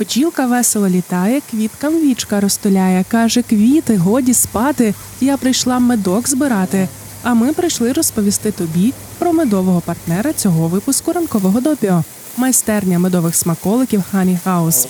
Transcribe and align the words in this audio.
Бджілка 0.00 0.46
весело 0.46 0.88
літає, 0.88 1.42
квіткам 1.50 2.00
вічка 2.00 2.40
розтуляє. 2.40 3.04
Каже, 3.08 3.42
квіти, 3.42 3.96
годі 3.96 4.34
спати. 4.34 4.94
Я 5.20 5.36
прийшла 5.36 5.78
медок 5.78 6.28
збирати. 6.28 6.88
А 7.22 7.34
ми 7.34 7.52
прийшли 7.52 7.92
розповісти 7.92 8.52
тобі 8.52 8.92
про 9.18 9.32
медового 9.32 9.80
партнера 9.80 10.32
цього 10.32 10.68
випуску 10.68 11.12
ранкового 11.12 11.60
допіо 11.60 12.04
майстерня 12.36 12.98
медових 12.98 13.36
смаколиків 13.36 14.02
Honey 14.14 14.38
House. 14.46 14.86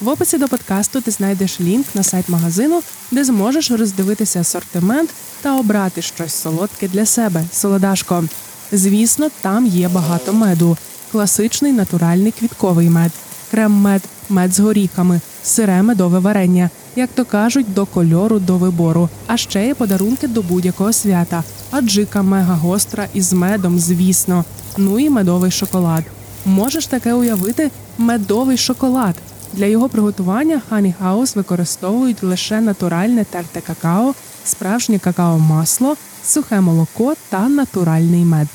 В 0.00 0.08
описі 0.08 0.38
до 0.38 0.48
подкасту 0.48 1.00
ти 1.00 1.10
знайдеш 1.10 1.60
лінк 1.60 1.86
на 1.94 2.02
сайт 2.02 2.28
магазину, 2.28 2.82
де 3.10 3.24
зможеш 3.24 3.70
роздивитися 3.70 4.40
асортимент 4.40 5.10
та 5.42 5.56
обрати 5.56 6.02
щось 6.02 6.34
солодке 6.34 6.88
для 6.88 7.06
себе, 7.06 7.44
солодашко. 7.52 8.24
Звісно, 8.72 9.28
там 9.40 9.66
є 9.66 9.88
багато 9.88 10.32
меду, 10.32 10.76
класичний 11.12 11.72
натуральний 11.72 12.32
квітковий 12.32 12.90
мед, 12.90 13.12
крем-мед, 13.50 14.02
мед 14.28 14.54
з 14.54 14.60
горіхами, 14.60 15.20
сире 15.42 15.82
медове 15.82 16.18
варення, 16.18 16.70
як 16.96 17.10
то 17.14 17.24
кажуть, 17.24 17.74
до 17.74 17.86
кольору 17.86 18.38
до 18.38 18.56
вибору. 18.56 19.08
А 19.26 19.36
ще 19.36 19.66
є 19.66 19.74
подарунки 19.74 20.28
до 20.28 20.42
будь-якого 20.42 20.92
свята. 20.92 21.44
Аджика 21.70 22.22
мега 22.22 22.54
гостра 22.54 23.06
із 23.14 23.32
медом, 23.32 23.78
звісно. 23.78 24.44
Ну 24.76 24.98
і 24.98 25.10
медовий 25.10 25.50
шоколад. 25.50 26.04
Можеш 26.46 26.86
таке 26.86 27.14
уявити 27.14 27.70
медовий 27.98 28.56
шоколад. 28.56 29.14
Для 29.52 29.66
його 29.66 29.88
приготування 29.88 30.62
Honey 30.70 30.94
House 31.02 31.36
використовують 31.36 32.22
лише 32.22 32.60
натуральне 32.60 33.24
терте 33.24 33.60
какао, 33.60 34.14
справжнє 34.44 34.98
какао-масло, 34.98 35.96
сухе 36.24 36.60
молоко 36.60 37.14
та 37.28 37.48
натуральний 37.48 38.24
мед. 38.24 38.48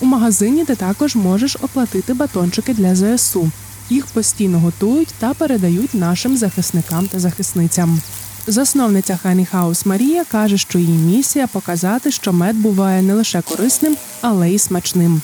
У 0.00 0.06
магазині 0.06 0.64
ти 0.64 0.74
також 0.74 1.16
можеш 1.16 1.56
оплатити 1.62 2.14
батончики 2.14 2.74
для 2.74 2.96
ЗСУ. 2.96 3.50
Їх 3.90 4.06
постійно 4.06 4.60
готують 4.60 5.14
та 5.18 5.34
передають 5.34 5.94
нашим 5.94 6.36
захисникам 6.36 7.06
та 7.06 7.20
захисницям. 7.20 8.00
Засновниця 8.46 9.18
Honey 9.24 9.46
House 9.54 9.88
Марія 9.88 10.24
каже, 10.24 10.58
що 10.58 10.78
її 10.78 10.98
місія 10.98 11.46
показати, 11.46 12.10
що 12.10 12.32
мед 12.32 12.56
буває 12.56 13.02
не 13.02 13.14
лише 13.14 13.42
корисним, 13.42 13.96
але 14.20 14.50
й 14.50 14.58
смачним. 14.58 15.22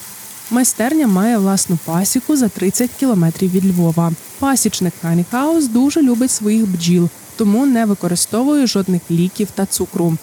Майстерня 0.51 1.07
має 1.07 1.39
власну 1.39 1.79
пасіку 1.85 2.37
за 2.37 2.49
30 2.49 2.91
кілометрів 3.01 3.51
від 3.51 3.67
Львова. 3.67 4.13
Пасічник 4.39 4.93
Honey 5.05 5.25
House 5.33 5.69
дуже 5.69 6.03
любить 6.03 6.31
своїх 6.31 6.67
бджіл, 6.69 7.09
тому 7.37 7.67
не 7.67 7.85
використовує 7.87 8.67
жодних 8.67 9.03
ліків 9.11 9.49
та 9.55 9.67
цукру. 9.67 10.17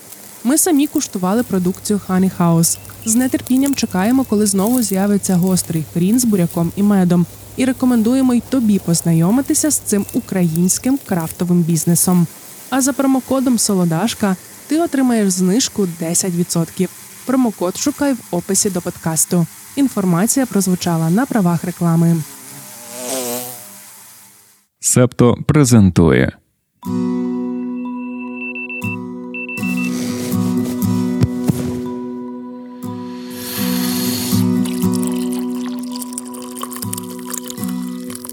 Ми 0.44 0.58
самі 0.58 0.88
куштували 0.88 1.44
продукцію 1.44 2.02
Honey 2.10 2.32
House. 2.40 2.78
З 3.06 3.30
нетерпінням 3.30 3.76
чекаємо, 3.76 4.24
коли 4.24 4.46
знову 4.46 4.82
з'явиться 4.82 5.36
гострий 5.36 5.84
хрін 5.94 6.20
з 6.20 6.26
буряком 6.26 6.72
і 6.76 6.84
медом. 6.84 7.26
І 7.60 7.66
рекомендуємо 7.66 8.34
й 8.34 8.42
тобі 8.50 8.80
познайомитися 8.80 9.72
з 9.72 9.78
цим 9.78 10.06
українським 10.14 11.00
крафтовим 11.06 11.62
бізнесом. 11.62 12.28
А 12.70 12.82
за 12.82 12.94
промокодом 12.94 13.58
Солодашка 13.58 14.36
ти 14.68 14.80
отримаєш 14.82 15.30
знижку 15.30 15.88
10%. 16.02 16.88
Промокод 17.26 17.78
шукай 17.78 18.14
в 18.14 18.20
описі 18.32 18.70
до 18.70 18.82
подкасту. 18.82 19.48
Інформація 19.76 20.46
прозвучала 20.46 21.10
на 21.10 21.26
правах 21.26 21.64
реклами. 21.64 22.18
Септо 24.80 25.38
презентує. 25.48 26.32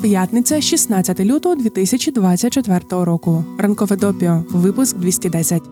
П'ятниця 0.06 0.60
16 0.60 1.20
лютого 1.20 1.54
2024 1.54 2.80
року. 2.90 3.44
Ранкове 3.58 3.96
допіо. 3.96 4.44
Випуск 4.50 4.96
210. 4.96 5.62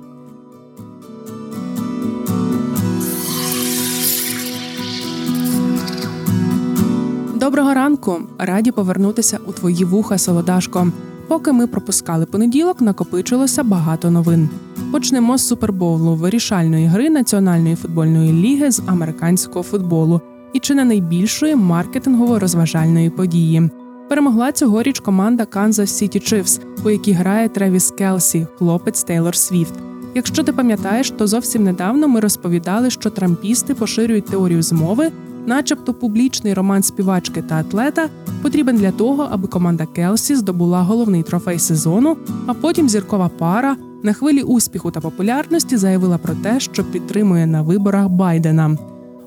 Доброго 7.35 7.75
ранку! 7.75 8.17
Раді 8.39 8.70
повернутися 8.70 9.39
у 9.47 9.53
твої 9.53 9.85
вуха, 9.85 10.19
солодашко. 10.19 10.89
Поки 11.29 11.53
ми 11.53 11.67
пропускали 11.67 12.27
понеділок, 12.27 12.81
накопичилося 12.81 13.63
багато 13.63 14.11
новин. 14.11 14.48
Почнемо 14.92 15.39
з 15.39 15.47
супербоулу 15.47 16.14
вирішальної 16.14 16.87
гри 16.87 17.11
Національної 17.11 17.77
футбольної 17.77 18.33
ліги 18.33 18.70
з 18.70 18.83
американського 18.87 19.63
футболу 19.63 20.20
і 20.53 20.58
чи 20.58 20.75
не 20.75 20.85
найбільшої 20.85 21.55
маркетингово-розважальної 21.55 23.11
події. 23.11 23.70
Перемогла 24.09 24.53
цьогоріч 24.53 25.01
команда 25.01 25.45
Kansas 25.45 25.70
City 25.81 26.33
Chiefs, 26.33 26.61
у 26.85 26.91
якій 26.91 27.13
грає 27.13 27.48
Тревіс 27.48 27.91
Келсі, 27.91 28.47
хлопець 28.59 29.05
Тейлор 29.05 29.37
Свіфт. 29.37 29.75
Якщо 30.15 30.42
ти 30.42 30.53
пам'ятаєш, 30.53 31.11
то 31.11 31.27
зовсім 31.27 31.65
недавно 31.65 32.09
ми 32.09 32.20
розповідали, 32.20 32.91
що 32.91 33.11
трампісти 33.11 33.75
поширюють 33.75 34.25
теорію 34.25 34.63
змови, 34.63 35.11
начебто 35.47 35.95
публічний 35.95 36.55
роман 36.55 36.83
співачки 36.83 37.43
та 37.43 37.55
атлета 37.55 38.09
потрібен 38.43 38.77
для 38.77 38.91
того, 38.91 39.29
аби 39.31 39.48
команда 39.48 39.87
Келсі 39.87 40.35
здобула 40.35 40.83
головний 40.83 41.23
трофей 41.23 41.59
сезону, 41.59 42.17
а 42.47 42.55
потім 42.55 42.89
зіркова 42.89 43.31
пара 43.39 43.77
на 44.03 44.13
хвилі 44.13 44.43
успіху 44.43 44.91
та 44.91 45.01
популярності 45.01 45.77
заявила 45.77 46.19
про 46.19 46.35
те, 46.35 46.61
що 46.61 46.85
підтримує 46.85 47.47
на 47.47 47.63
виборах 47.63 48.09
Байдена. 48.09 48.77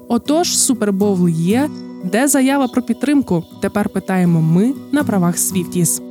Отож, 0.07 0.57
супербоул 0.57 1.29
є. 1.29 1.69
Де 2.03 2.27
заява 2.27 2.67
про 2.67 2.81
підтримку? 2.81 3.43
Тепер 3.61 3.89
питаємо 3.89 4.41
ми 4.41 4.73
на 4.91 5.03
правах 5.03 5.37
Свіфтіс. 5.37 6.01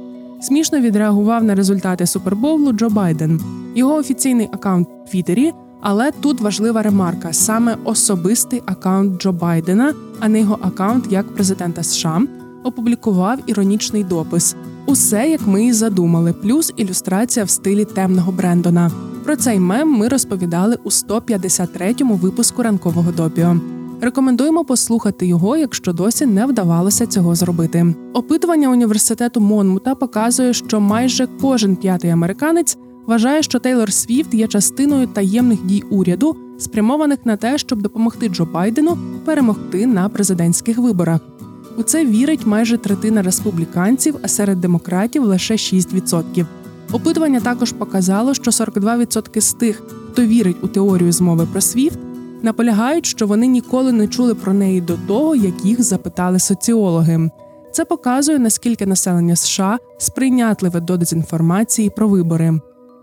Смішно 0.41 0.81
відреагував 0.81 1.45
на 1.45 1.55
результати 1.55 2.07
супербоулу 2.07 2.73
Джо 2.73 2.89
Байден. 2.89 3.41
Його 3.75 3.95
офіційний 3.95 4.49
акаунт 4.53 4.89
в 5.07 5.11
Твіттері, 5.11 5.53
але 5.81 6.11
тут 6.11 6.41
важлива 6.41 6.83
ремарка: 6.83 7.33
саме 7.33 7.77
особистий 7.85 8.63
акаунт 8.67 9.23
Джо 9.23 9.33
Байдена, 9.33 9.95
а 10.21 10.29
не 10.29 10.41
його 10.41 10.59
акаунт 10.63 11.13
як 11.13 11.35
президента 11.35 11.83
США, 11.83 12.23
опублікував 12.65 13.39
іронічний 13.47 14.05
допис. 14.05 14.57
Усе 14.87 15.31
як 15.31 15.47
ми 15.47 15.65
і 15.65 15.73
задумали, 15.73 16.33
плюс 16.33 16.73
ілюстрація 16.77 17.45
в 17.45 17.51
стилі 17.51 17.85
темного 17.85 18.33
Брендона. 18.33 18.91
Про 19.25 19.37
цей 19.37 19.61
мем 19.61 19.89
ми 19.89 20.09
розповідали 20.09 20.79
у 20.85 20.89
153-му 20.89 22.15
випуску 22.15 22.63
ранкового 22.63 23.13
допіо. 23.13 23.57
Рекомендуємо 24.01 24.65
послухати 24.65 25.27
його, 25.27 25.57
якщо 25.57 25.93
досі 25.93 26.27
не 26.27 26.47
вдавалося 26.47 27.07
цього 27.07 27.35
зробити. 27.35 27.95
Опитування 28.13 28.71
університету 28.71 29.41
Монмута 29.41 29.95
показує, 29.95 30.55
що 30.55 30.81
майже 30.81 31.29
кожен 31.41 31.77
п'ятий 31.77 32.11
американець 32.11 32.79
вважає, 33.07 33.43
що 33.43 33.59
Тейлор 33.59 33.93
Свіфт 33.93 34.35
є 34.35 34.47
частиною 34.47 35.07
таємних 35.07 35.67
дій 35.67 35.83
уряду, 35.91 36.37
спрямованих 36.59 37.19
на 37.25 37.37
те, 37.37 37.59
щоб 37.59 37.83
допомогти 37.83 38.29
Джо 38.29 38.45
Байдену 38.45 38.99
перемогти 39.25 39.87
на 39.87 40.09
президентських 40.09 40.79
виборах. 40.79 41.21
У 41.77 41.83
це 41.83 42.05
вірить 42.05 42.47
майже 42.47 42.79
третина 42.79 43.23
республіканців, 43.23 44.17
а 44.23 44.29
серед 44.29 44.61
демократів 44.61 45.25
лише 45.25 45.55
6%. 45.55 46.47
Опитування 46.93 47.41
також 47.41 47.73
показало, 47.73 48.35
що 48.35 48.51
42% 48.51 49.41
з 49.41 49.53
тих, 49.53 49.83
хто 50.13 50.23
вірить 50.23 50.57
у 50.63 50.69
теорію 50.69 51.13
змови 51.13 51.47
про 51.53 51.61
Свіфт, 51.61 51.99
наполягають, 52.47 53.07
що 53.07 53.27
вони 53.27 53.47
ніколи 53.47 53.93
не 53.93 54.09
чули 54.09 54.35
про 54.35 54.53
неї 54.53 54.81
до 54.81 54.97
того, 54.97 55.35
як 55.35 55.65
їх 55.65 55.83
запитали 55.83 56.39
соціологи. 56.39 57.31
Це 57.73 57.85
показує 57.85 58.39
наскільки 58.39 58.87
населення 58.87 59.37
США 59.37 59.79
сприйнятливе 59.99 60.81
до 60.81 60.97
дезінформації 60.97 61.91
про 61.91 62.09
вибори. 62.09 62.61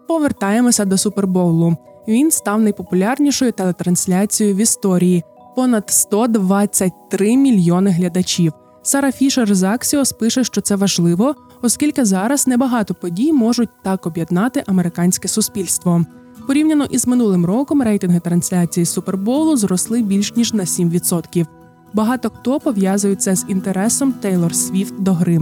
Повертаємося 0.07 0.85
до 0.85 0.97
супербоулу. 0.97 1.77
Він 2.07 2.31
став 2.31 2.61
найпопулярнішою 2.61 3.51
телетрансляцією 3.51 4.55
в 4.55 4.59
історії 4.59 5.23
понад 5.55 5.89
123 5.89 7.37
мільйони 7.37 7.91
глядачів. 7.91 8.53
Сара 8.83 9.11
Фішер 9.11 9.55
з 9.55 9.63
Axios 9.63 10.17
пише, 10.17 10.43
що 10.43 10.61
це 10.61 10.75
важливо, 10.75 11.35
оскільки 11.61 12.05
зараз 12.05 12.47
небагато 12.47 12.93
подій 12.93 13.34
можуть 13.34 13.69
так 13.84 14.05
об'єднати 14.05 14.63
американське 14.67 15.28
суспільство. 15.28 16.05
Порівняно 16.47 16.85
із 16.85 17.07
минулим 17.07 17.45
роком 17.45 17.81
рейтинги 17.81 18.19
трансляції 18.19 18.85
суперболу 18.85 19.57
зросли 19.57 20.01
більш 20.01 20.35
ніж 20.35 20.53
на 20.53 20.63
7%. 20.63 21.45
Багато 21.93 22.29
хто 22.29 22.59
пов'язує 22.59 23.16
це 23.16 23.35
з 23.35 23.45
інтересом 23.47 24.13
Тейлор 24.13 24.55
Свіфт 24.55 24.93
до 24.99 25.13
гри. 25.13 25.40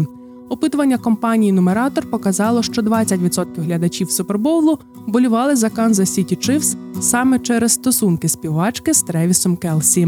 Опитування 0.50 0.98
компанії 0.98 1.52
Нумератор 1.52 2.10
показало, 2.10 2.64
що 2.64 2.82
20% 2.82 3.46
глядачів 3.58 4.12
суперболу 4.12 4.80
болювали 5.08 5.56
за 5.56 5.70
Канзас 5.70 6.14
Сіті 6.14 6.36
Chiefs 6.36 6.76
саме 7.02 7.40
через 7.40 7.72
стосунки 7.72 8.30
співачки 8.30 8.94
з 8.94 9.04
Тревісом 9.04 9.58
Келсі. 9.58 10.08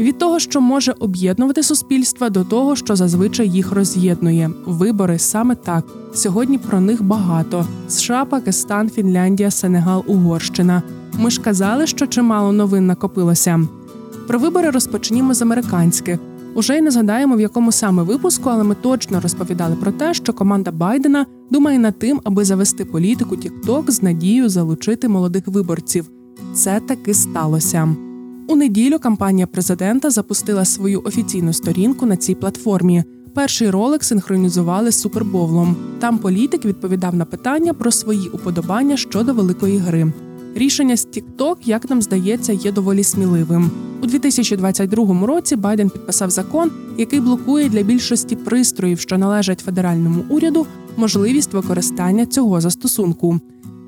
Від 0.00 0.18
того, 0.18 0.38
що 0.38 0.60
може 0.60 0.94
об'єднувати 0.98 1.62
суспільства, 1.62 2.30
до 2.30 2.44
того, 2.44 2.76
що 2.76 2.96
зазвичай 2.96 3.48
їх 3.48 3.72
роз'єднує. 3.72 4.50
Вибори 4.66 5.18
саме 5.18 5.54
так. 5.54 5.84
Сьогодні 6.14 6.58
про 6.58 6.80
них 6.80 7.02
багато: 7.02 7.66
США, 7.88 8.24
Пакистан, 8.24 8.90
Фінляндія, 8.90 9.50
Сенегал, 9.50 10.04
Угорщина. 10.06 10.82
Ми 11.18 11.30
ж 11.30 11.40
казали, 11.40 11.86
що 11.86 12.06
чимало 12.06 12.52
новин 12.52 12.86
накопилося. 12.86 13.60
Про 14.26 14.38
вибори 14.38 14.70
розпочнімо 14.70 15.34
з 15.34 15.42
американських. 15.42 16.18
Уже 16.54 16.78
й 16.78 16.80
не 16.80 16.90
згадаємо, 16.90 17.36
в 17.36 17.40
якому 17.40 17.72
саме 17.72 18.02
випуску, 18.02 18.50
але 18.50 18.64
ми 18.64 18.74
точно 18.74 19.20
розповідали 19.20 19.76
про 19.76 19.92
те, 19.92 20.14
що 20.14 20.32
команда 20.32 20.72
Байдена 20.72 21.26
думає 21.50 21.78
над 21.78 21.98
тим, 21.98 22.20
аби 22.24 22.44
завести 22.44 22.84
політику 22.84 23.36
TikTok 23.36 23.90
з 23.90 24.02
надією 24.02 24.48
залучити 24.48 25.08
молодих 25.08 25.42
виборців. 25.46 26.10
Це 26.54 26.80
таки 26.80 27.14
сталося. 27.14 28.09
У 28.50 28.56
неділю 28.56 28.98
кампанія 28.98 29.46
президента 29.46 30.10
запустила 30.10 30.64
свою 30.64 31.02
офіційну 31.04 31.52
сторінку 31.52 32.06
на 32.06 32.16
цій 32.16 32.34
платформі. 32.34 33.04
Перший 33.34 33.70
ролик 33.70 34.04
синхронізували 34.04 34.92
з 34.92 35.00
супербовлом. 35.00 35.76
Там 35.98 36.18
політик 36.18 36.64
відповідав 36.64 37.14
на 37.14 37.24
питання 37.24 37.74
про 37.74 37.90
свої 37.90 38.28
уподобання 38.28 38.96
щодо 38.96 39.34
великої 39.34 39.78
гри. 39.78 40.12
Рішення 40.54 40.96
з 40.96 41.06
TikTok, 41.06 41.56
як 41.64 41.90
нам 41.90 42.02
здається, 42.02 42.52
є 42.52 42.72
доволі 42.72 43.04
сміливим. 43.04 43.70
У 44.02 44.06
2022 44.06 45.26
році 45.26 45.56
Байден 45.56 45.90
підписав 45.90 46.30
закон, 46.30 46.70
який 46.98 47.20
блокує 47.20 47.68
для 47.68 47.82
більшості 47.82 48.36
пристроїв, 48.36 49.00
що 49.00 49.18
належать 49.18 49.60
федеральному 49.60 50.24
уряду, 50.28 50.66
можливість 50.96 51.52
використання 51.52 52.26
цього 52.26 52.60
застосунку. 52.60 53.40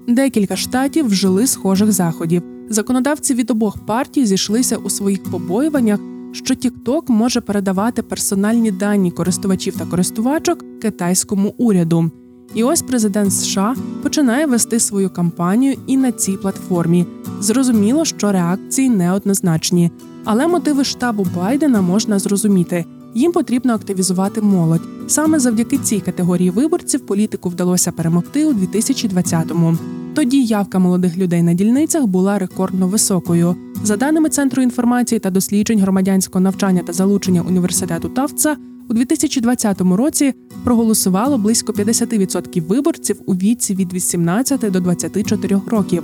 Декілька 0.09 0.57
штатів 0.57 1.07
вжили 1.07 1.47
схожих 1.47 1.93
заходів. 1.93 2.43
Законодавці 2.73 3.35
від 3.35 3.51
обох 3.51 3.79
партій 3.79 4.27
зійшлися 4.27 4.77
у 4.77 4.91
своїх 4.91 5.23
побоюваннях, 5.23 6.01
що 6.33 6.55
TikTok 6.55 7.11
може 7.11 7.41
передавати 7.41 8.03
персональні 8.03 8.71
дані 8.71 9.11
користувачів 9.11 9.77
та 9.77 9.85
користувачок 9.85 10.81
китайському 10.81 11.55
уряду. 11.59 12.11
І 12.55 12.65
ось 12.65 12.83
президент 12.83 13.33
США 13.33 13.75
починає 14.03 14.47
вести 14.47 14.81
свою 14.81 15.11
кампанію 15.11 15.77
і 15.87 15.97
на 15.97 16.13
цій 16.13 16.33
платформі. 16.33 17.07
Зрозуміло, 17.41 18.05
що 18.05 18.33
реакції 18.33 18.91
неоднозначні, 18.91 19.91
але 20.25 20.47
мотиви 20.47 20.85
штабу 20.85 21.27
Байдена 21.37 21.83
можна 21.83 22.19
зрозуміти. 22.19 22.85
Їм 23.15 23.33
потрібно 23.33 23.75
активізувати 23.75 24.41
молодь. 24.41 24.89
Саме 25.07 25.39
завдяки 25.39 25.79
цій 25.79 26.01
категорії 26.01 26.51
виборців 26.51 27.07
політику 27.07 27.49
вдалося 27.49 27.93
перемогти 27.93 28.45
у 28.47 28.53
2020-му. 28.53 29.79
Тоді 30.15 30.45
явка 30.45 30.79
молодих 30.79 31.17
людей 31.17 31.43
на 31.43 31.55
дільницях 31.55 32.07
була 32.07 32.39
рекордно 32.39 32.89
високою. 32.89 33.57
За 33.85 33.97
даними 33.97 34.29
Центру 34.29 34.63
інформації 34.63 35.19
та 35.19 35.31
досліджень 35.31 35.81
громадянського 35.81 36.41
навчання 36.41 36.83
та 36.87 36.93
залучення 36.93 37.43
університету 37.43 38.09
Тавца, 38.09 38.57
у 38.89 38.95
2020 38.95 39.81
році 39.81 40.35
проголосувало 40.65 41.39
близько 41.39 41.73
50% 41.73 42.67
виборців 42.67 43.21
у 43.27 43.35
віці 43.35 43.75
від 43.75 43.93
18 43.93 44.61
до 44.61 44.81
24 44.81 45.61
років, 45.67 46.03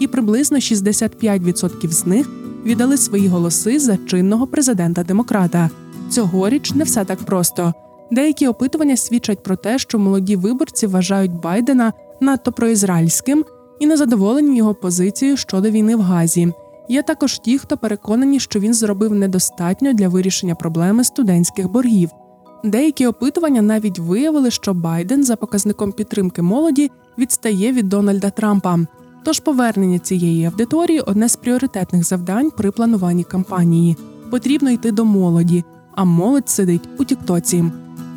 і 0.00 0.06
приблизно 0.06 0.58
65% 0.58 1.90
з 1.90 2.06
них 2.06 2.30
віддали 2.64 2.96
свої 2.96 3.28
голоси 3.28 3.78
за 3.78 3.96
чинного 3.96 4.46
президента 4.46 5.04
демократа. 5.04 5.70
Цьогоріч 6.10 6.74
не 6.74 6.84
все 6.84 7.04
так 7.04 7.18
просто. 7.18 7.74
Деякі 8.10 8.48
опитування 8.48 8.96
свідчать 8.96 9.42
про 9.42 9.56
те, 9.56 9.78
що 9.78 9.98
молоді 9.98 10.36
виборці 10.36 10.86
вважають 10.86 11.32
Байдена 11.32 11.92
надто 12.20 12.52
проізраїльським 12.52 13.44
і 13.78 13.86
незадоволені 13.86 14.56
його 14.56 14.74
позицією 14.74 15.36
щодо 15.36 15.70
війни 15.70 15.96
в 15.96 16.00
Газі. 16.00 16.52
Є 16.88 17.02
також 17.02 17.38
ті, 17.38 17.58
хто 17.58 17.76
переконані, 17.76 18.40
що 18.40 18.60
він 18.60 18.74
зробив 18.74 19.14
недостатньо 19.14 19.92
для 19.92 20.08
вирішення 20.08 20.54
проблеми 20.54 21.04
студентських 21.04 21.70
боргів. 21.70 22.10
Деякі 22.64 23.06
опитування 23.06 23.62
навіть 23.62 23.98
виявили, 23.98 24.50
що 24.50 24.74
Байден 24.74 25.24
за 25.24 25.36
показником 25.36 25.92
підтримки 25.92 26.42
молоді 26.42 26.90
відстає 27.18 27.72
від 27.72 27.88
Дональда 27.88 28.30
Трампа. 28.30 28.78
Тож 29.24 29.40
повернення 29.40 29.98
цієї 29.98 30.44
аудиторії 30.44 31.00
одне 31.00 31.28
з 31.28 31.36
пріоритетних 31.36 32.04
завдань 32.04 32.50
при 32.50 32.70
плануванні 32.70 33.24
кампанії. 33.24 33.96
Потрібно 34.30 34.70
йти 34.70 34.92
до 34.92 35.04
молоді, 35.04 35.64
а 35.94 36.04
молодь 36.04 36.48
сидить 36.48 36.88
у 36.98 37.04
Тіктоці. 37.04 37.64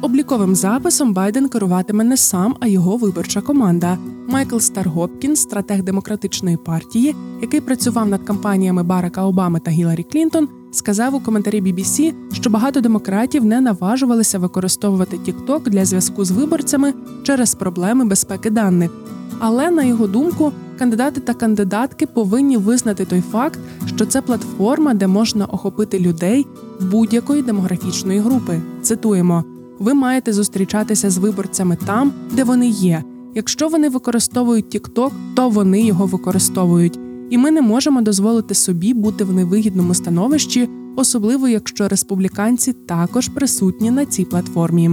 Обліковим 0.01 0.55
записом 0.55 1.13
Байден 1.13 1.49
керуватиме 1.49 2.03
не 2.03 2.17
сам, 2.17 2.55
а 2.59 2.67
його 2.67 2.97
виборча 2.97 3.41
команда. 3.41 3.97
Майкл 4.27 4.57
Старгопкін, 4.57 5.35
стратег 5.35 5.83
демократичної 5.83 6.57
партії, 6.57 7.15
який 7.41 7.61
працював 7.61 8.09
над 8.09 8.23
кампаніями 8.23 8.83
Барака 8.83 9.23
Обами 9.23 9.59
та 9.59 9.71
Гіларі 9.71 10.03
Клінтон, 10.03 10.47
сказав 10.71 11.15
у 11.15 11.19
коментарі 11.19 11.61
BBC, 11.61 12.13
що 12.33 12.49
багато 12.49 12.81
демократів 12.81 13.45
не 13.45 13.61
наважувалися 13.61 14.39
використовувати 14.39 15.17
TikTok 15.17 15.69
для 15.69 15.85
зв'язку 15.85 16.25
з 16.25 16.31
виборцями 16.31 16.93
через 17.23 17.55
проблеми 17.55 18.05
безпеки 18.05 18.49
даних. 18.49 18.91
Але 19.39 19.71
на 19.71 19.83
його 19.83 20.07
думку, 20.07 20.51
кандидати 20.77 21.21
та 21.21 21.33
кандидатки 21.33 22.07
повинні 22.07 22.57
визнати 22.57 23.05
той 23.05 23.21
факт, 23.21 23.59
що 23.85 24.05
це 24.05 24.21
платформа, 24.21 24.93
де 24.93 25.07
можна 25.07 25.45
охопити 25.45 25.99
людей 25.99 26.47
будь-якої 26.91 27.41
демографічної 27.41 28.19
групи. 28.19 28.61
Цитуємо 28.81 29.43
ви 29.79 29.93
маєте 29.93 30.33
зустрічатися 30.33 31.09
з 31.09 31.17
виборцями 31.17 31.77
там, 31.85 32.13
де 32.31 32.43
вони 32.43 32.67
є. 32.69 33.03
Якщо 33.35 33.67
вони 33.67 33.89
використовують 33.89 34.75
TikTok, 34.75 35.11
то 35.35 35.49
вони 35.49 35.81
його 35.81 36.05
використовують, 36.05 36.99
і 37.29 37.37
ми 37.37 37.51
не 37.51 37.61
можемо 37.61 38.01
дозволити 38.01 38.53
собі 38.53 38.93
бути 38.93 39.23
в 39.23 39.33
невигідному 39.33 39.93
становищі, 39.93 40.69
особливо 40.95 41.47
якщо 41.47 41.87
республіканці 41.87 42.73
також 42.73 43.27
присутні 43.27 43.91
на 43.91 44.05
цій 44.05 44.25
платформі. 44.25 44.91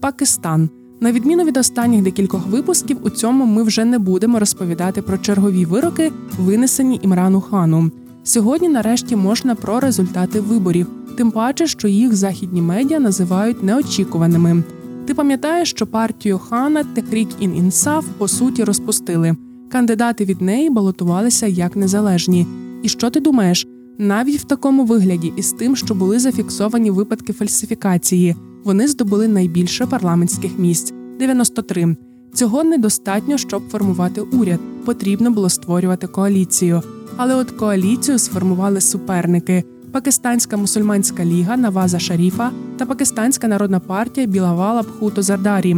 Пакистан 0.00 0.70
на 1.00 1.12
відміну 1.12 1.44
від 1.44 1.56
останніх 1.56 2.02
декількох 2.02 2.46
випусків, 2.46 2.98
у 3.02 3.10
цьому 3.10 3.46
ми 3.46 3.62
вже 3.62 3.84
не 3.84 3.98
будемо 3.98 4.38
розповідати 4.38 5.02
про 5.02 5.18
чергові 5.18 5.64
вироки, 5.64 6.12
винесені 6.38 7.00
Імрану 7.02 7.40
хану. 7.40 7.90
Сьогодні, 8.22 8.68
нарешті, 8.68 9.16
можна 9.16 9.54
про 9.54 9.80
результати 9.80 10.40
виборів 10.40 10.86
тим 11.16 11.30
паче, 11.30 11.66
що 11.66 11.88
їх 11.88 12.16
західні 12.16 12.62
медіа 12.62 12.98
називають 12.98 13.62
неочікуваними. 13.62 14.62
Ти 15.06 15.14
пам'ятаєш, 15.14 15.70
що 15.70 15.86
партію 15.86 16.38
хана 16.38 16.84
Техрік 16.84 17.28
ін 17.40 17.56
інсаф 17.56 18.06
по 18.18 18.28
суті 18.28 18.64
розпустили. 18.64 19.36
Кандидати 19.72 20.24
від 20.24 20.40
неї 20.40 20.70
балотувалися 20.70 21.46
як 21.46 21.76
незалежні. 21.76 22.46
І 22.82 22.88
що 22.88 23.10
ти 23.10 23.20
думаєш? 23.20 23.66
Навіть 23.98 24.40
в 24.40 24.44
такому 24.44 24.84
вигляді, 24.84 25.32
із 25.36 25.52
тим, 25.52 25.76
що 25.76 25.94
були 25.94 26.18
зафіксовані 26.18 26.90
випадки 26.90 27.32
фальсифікації, 27.32 28.36
вони 28.64 28.88
здобули 28.88 29.28
найбільше 29.28 29.86
парламентських 29.86 30.58
місць 30.58 30.92
93. 31.18 31.96
Цього 32.34 32.64
недостатньо, 32.64 33.38
щоб 33.38 33.68
формувати 33.68 34.20
уряд. 34.20 34.60
Потрібно 34.84 35.30
було 35.30 35.48
створювати 35.48 36.06
коаліцію. 36.06 36.82
Але 37.22 37.34
от 37.34 37.50
коаліцію 37.50 38.18
сформували 38.18 38.80
суперники. 38.80 39.64
Пакистанська 39.92 40.56
мусульманська 40.56 41.24
ліга 41.24 41.56
Наваза 41.56 41.98
Шаріфа 41.98 42.50
та 42.76 42.86
Пакистанська 42.86 43.48
народна 43.48 43.80
партія 43.80 44.26
Білавала 44.26 44.82
Бхуто 44.82 45.22
Зардарі. 45.22 45.76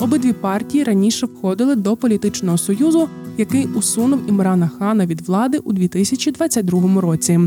Обидві 0.00 0.32
партії 0.32 0.84
раніше 0.84 1.26
входили 1.26 1.74
до 1.74 1.96
політичного 1.96 2.58
союзу, 2.58 3.08
який 3.38 3.66
усунув 3.66 4.20
Імрана 4.28 4.70
Хана 4.78 5.06
від 5.06 5.20
влади 5.20 5.58
у 5.58 5.72
2022 5.72 7.00
році. 7.00 7.40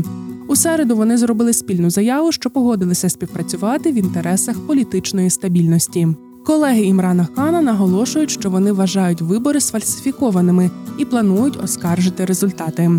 У 0.48 0.56
середу 0.56 0.96
вони 0.96 1.16
зробили 1.16 1.52
спільну 1.52 1.90
заяву, 1.90 2.32
що 2.32 2.50
погодилися 2.50 3.08
співпрацювати 3.08 3.92
в 3.92 3.94
інтересах 3.94 4.60
політичної 4.66 5.30
стабільності. 5.30 6.08
Колеги 6.46 6.82
Імрана 6.82 7.28
Хана 7.34 7.60
наголошують, 7.60 8.30
що 8.30 8.50
вони 8.50 8.72
вважають 8.72 9.20
вибори 9.20 9.60
сфальсифікованими 9.60 10.70
і 10.98 11.04
планують 11.04 11.64
оскаржити 11.64 12.24
результати. 12.24 12.90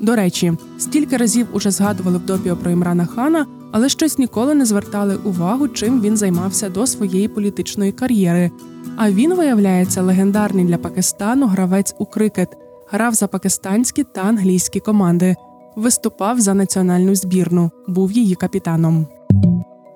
До 0.00 0.16
речі, 0.16 0.52
стільки 0.78 1.16
разів 1.16 1.46
уже 1.52 1.70
згадували 1.70 2.18
в 2.18 2.26
допіо 2.26 2.56
про 2.56 2.70
Імрана 2.70 3.06
Хана, 3.06 3.46
але 3.72 3.88
щось 3.88 4.18
ніколи 4.18 4.54
не 4.54 4.64
звертали 4.64 5.16
увагу, 5.16 5.68
чим 5.68 6.00
він 6.00 6.16
займався 6.16 6.68
до 6.68 6.86
своєї 6.86 7.28
політичної 7.28 7.92
кар'єри. 7.92 8.50
А 8.96 9.10
він 9.10 9.34
виявляється 9.34 10.02
легендарний 10.02 10.64
для 10.64 10.78
Пакистану 10.78 11.46
гравець 11.46 11.94
у 11.98 12.06
крикет, 12.06 12.48
грав 12.90 13.14
за 13.14 13.26
пакистанські 13.26 14.04
та 14.04 14.20
англійські 14.20 14.80
команди, 14.80 15.36
виступав 15.76 16.40
за 16.40 16.54
національну 16.54 17.14
збірну, 17.14 17.70
був 17.88 18.12
її 18.12 18.34
капітаном. 18.34 19.06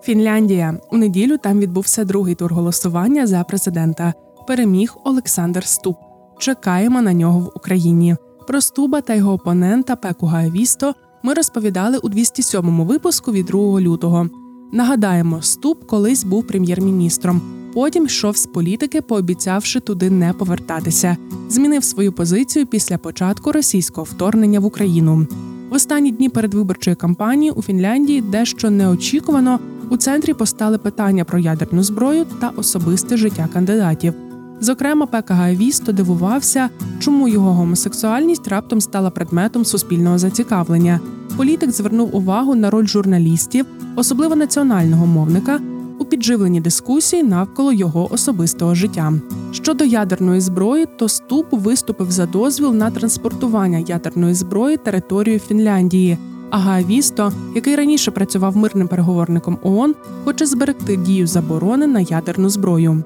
Фінляндія 0.02 0.78
у 0.92 0.96
неділю 0.96 1.38
там 1.38 1.61
відбувся 1.61 2.04
другий 2.04 2.34
тур 2.34 2.54
голосування 2.54 3.26
за 3.26 3.44
президента. 3.44 4.14
Переміг 4.46 4.96
Олександр 5.04 5.64
Ступ. 5.64 5.96
Чекаємо 6.38 7.02
на 7.02 7.12
нього 7.12 7.40
в 7.40 7.50
Україні. 7.54 8.16
Про 8.46 8.60
Стуба 8.60 9.00
та 9.00 9.14
його 9.14 9.32
опонента 9.32 9.96
Пеку 9.96 10.26
Гаєвісто 10.26 10.94
ми 11.22 11.34
розповідали 11.34 11.98
у 11.98 12.08
207-му 12.08 12.84
випуску 12.84 13.32
від 13.32 13.46
2 13.46 13.80
лютого. 13.80 14.28
Нагадаємо, 14.72 15.42
Стуб 15.42 15.86
колись 15.86 16.24
був 16.24 16.46
прем'єр-міністром. 16.46 17.40
Потім 17.74 18.04
йшов 18.04 18.36
з 18.36 18.46
політики, 18.46 19.00
пообіцявши 19.00 19.80
туди 19.80 20.10
не 20.10 20.32
повертатися. 20.32 21.16
Змінив 21.48 21.84
свою 21.84 22.12
позицію 22.12 22.66
після 22.66 22.98
початку 22.98 23.52
російського 23.52 24.04
вторгнення 24.04 24.60
в 24.60 24.64
Україну. 24.64 25.26
В 25.70 25.74
останні 25.74 26.10
дні 26.10 26.28
передвиборчої 26.28 26.96
кампанії 26.96 27.50
у 27.50 27.62
Фінляндії 27.62 28.20
дещо 28.20 28.70
неочікувано 28.70 29.60
у 29.90 29.96
центрі 29.96 30.34
постали 30.34 30.78
питання 30.78 31.24
про 31.24 31.38
ядерну 31.38 31.82
зброю 31.82 32.26
та 32.40 32.52
особисте 32.56 33.16
життя 33.16 33.48
кандидатів. 33.52 34.14
Зокрема, 34.61 35.06
Пека 35.06 35.52
Вісто 35.52 35.92
дивувався, 35.92 36.68
чому 37.00 37.28
його 37.28 37.52
гомосексуальність 37.52 38.49
раптом 38.49 38.80
стала 38.80 39.11
предметом 39.11 39.64
суспільного 39.64 40.18
зацікавлення. 40.18 41.00
політик 41.37 41.70
звернув 41.70 42.16
увагу 42.16 42.54
на 42.54 42.70
роль 42.70 42.87
журналістів, 42.87 43.66
особливо 43.96 44.37
національного 44.37 45.06
мовника, 45.06 45.61
у 45.99 46.04
підживленні 46.04 46.61
дискусії 46.61 47.23
навколо 47.23 47.73
його 47.73 48.12
особистого 48.12 48.75
життя. 48.75 49.12
Щодо 49.52 49.84
ядерної 49.84 50.40
зброї, 50.40 50.87
то 50.99 51.08
ступ 51.08 51.46
виступив 51.50 52.11
за 52.11 52.26
дозвіл 52.26 52.75
на 52.75 52.90
транспортування 52.90 53.78
ядерної 53.78 54.34
зброї 54.34 54.76
територією 54.76 55.40
Фінляндії. 55.40 56.18
А 56.50 56.58
Гаавісто, 56.58 57.32
який 57.54 57.76
раніше 57.76 58.11
працював 58.11 58.56
мирним 58.56 58.88
переговорником 58.88 59.58
ООН, 59.62 59.94
хоче 60.25 60.46
зберегти 60.46 60.96
дію 60.96 61.26
заборони 61.26 61.87
на 61.87 62.00
ядерну 62.00 62.49
зброю. 62.49 63.04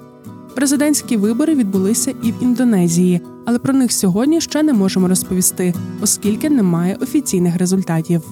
Президентські 0.58 1.16
вибори 1.16 1.54
відбулися 1.54 2.14
і 2.22 2.32
в 2.32 2.42
Індонезії, 2.42 3.20
але 3.46 3.58
про 3.58 3.72
них 3.72 3.92
сьогодні 3.92 4.40
ще 4.40 4.62
не 4.62 4.72
можемо 4.72 5.08
розповісти, 5.08 5.74
оскільки 6.02 6.50
немає 6.50 6.96
офіційних 7.00 7.56
результатів. 7.56 8.22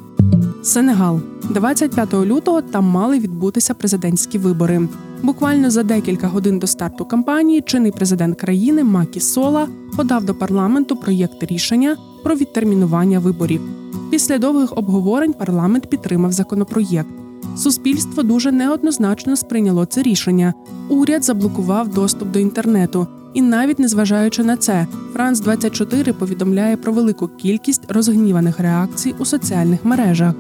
Сенегал 0.63 1.21
25 1.51 2.15
лютого 2.15 2.63
там 2.63 2.85
мали 2.85 3.19
відбутися 3.19 3.75
президентські 3.75 4.39
вибори. 4.39 4.89
Буквально 5.23 5.71
за 5.71 5.83
декілька 5.83 6.27
годин 6.27 6.59
до 6.59 6.67
старту 6.67 7.05
кампанії 7.05 7.63
чинний 7.67 7.93
президент 7.93 8.41
країни 8.41 8.85
Макі 8.85 9.21
Сола 9.21 9.69
подав 9.97 10.25
до 10.25 10.35
парламенту 10.35 10.97
проєкт 10.97 11.43
рішення 11.43 11.97
про 12.23 12.35
відтермінування 12.35 13.19
виборів. 13.19 13.61
Після 14.11 14.39
довгих 14.39 14.79
обговорень 14.79 15.33
парламент 15.33 15.91
підтримав 15.91 16.33
законопроєкт. 16.33 17.26
Суспільство 17.57 18.23
дуже 18.23 18.53
неоднозначно 18.53 19.37
сприйняло 19.37 19.85
це 19.85 20.03
рішення. 20.03 20.55
Уряд 20.89 21.25
заблокував 21.25 21.89
доступ 21.89 22.31
до 22.31 22.39
інтернету, 22.39 23.07
і 23.35 23.43
навіть 23.43 23.79
незважаючи 23.79 24.45
на 24.45 24.57
це, 24.57 24.87
Франц 25.13 25.41
24 25.41 26.13
повідомляє 26.13 26.77
про 26.77 26.93
велику 26.93 27.29
кількість 27.29 27.93
розгніваних 27.93 28.61
реакцій 28.61 29.15
у 29.19 29.25
соціальних 29.25 29.85
мережах. 29.85 30.35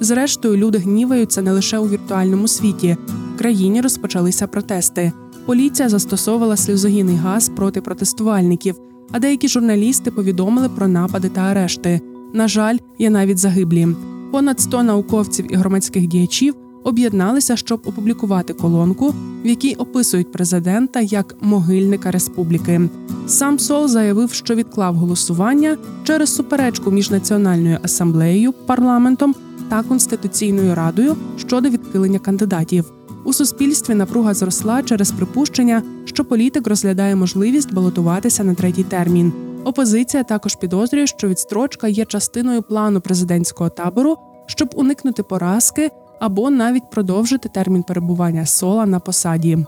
Зрештою, 0.00 0.56
люди 0.56 0.78
гніваються 0.78 1.42
не 1.42 1.52
лише 1.52 1.78
у 1.78 1.88
віртуальному 1.88 2.48
світі. 2.48 2.96
В 3.34 3.38
країні 3.38 3.80
розпочалися 3.80 4.46
протести. 4.46 5.12
Поліція 5.46 5.88
застосовувала 5.88 6.56
сльозогінний 6.56 7.16
газ 7.16 7.48
проти 7.56 7.80
протестувальників, 7.80 8.74
а 9.12 9.18
деякі 9.18 9.48
журналісти 9.48 10.10
повідомили 10.10 10.68
про 10.68 10.88
напади 10.88 11.28
та 11.28 11.40
арешти. 11.40 12.00
На 12.34 12.48
жаль, 12.48 12.76
є 12.98 13.10
навіть 13.10 13.38
загиблі. 13.38 13.88
Понад 14.32 14.60
100 14.60 14.82
науковців 14.82 15.52
і 15.52 15.54
громадських 15.54 16.06
діячів 16.06 16.54
об'єдналися, 16.84 17.56
щоб 17.56 17.82
опублікувати 17.84 18.52
колонку, 18.52 19.14
в 19.44 19.46
якій 19.46 19.74
описують 19.74 20.32
президента 20.32 21.00
як 21.00 21.36
могильника 21.40 22.10
республіки. 22.10 22.80
Сам 23.26 23.58
Сол 23.58 23.88
заявив, 23.88 24.32
що 24.32 24.54
відклав 24.54 24.94
голосування 24.94 25.76
через 26.04 26.34
суперечку 26.34 26.90
між 26.90 27.10
національною 27.10 27.78
асамблеєю, 27.82 28.52
парламентом 28.52 29.34
та 29.68 29.82
конституційною 29.82 30.74
радою 30.74 31.16
щодо 31.36 31.68
відхилення 31.68 32.18
кандидатів. 32.18 32.92
У 33.24 33.32
суспільстві 33.32 33.94
напруга 33.94 34.34
зросла 34.34 34.82
через 34.82 35.12
припущення, 35.12 35.82
що 36.04 36.24
політик 36.24 36.66
розглядає 36.66 37.16
можливість 37.16 37.74
балотуватися 37.74 38.44
на 38.44 38.54
третій 38.54 38.84
термін. 38.84 39.32
Опозиція 39.64 40.22
також 40.22 40.54
підозрює, 40.54 41.06
що 41.06 41.28
відстрочка 41.28 41.88
є 41.88 42.04
частиною 42.04 42.62
плану 42.62 43.00
президентського 43.00 43.70
табору, 43.70 44.16
щоб 44.46 44.68
уникнути 44.74 45.22
поразки 45.22 45.90
або 46.20 46.50
навіть 46.50 46.90
продовжити 46.90 47.48
термін 47.48 47.82
перебування 47.82 48.46
сола 48.46 48.86
на 48.86 49.00
посаді. 49.00 49.58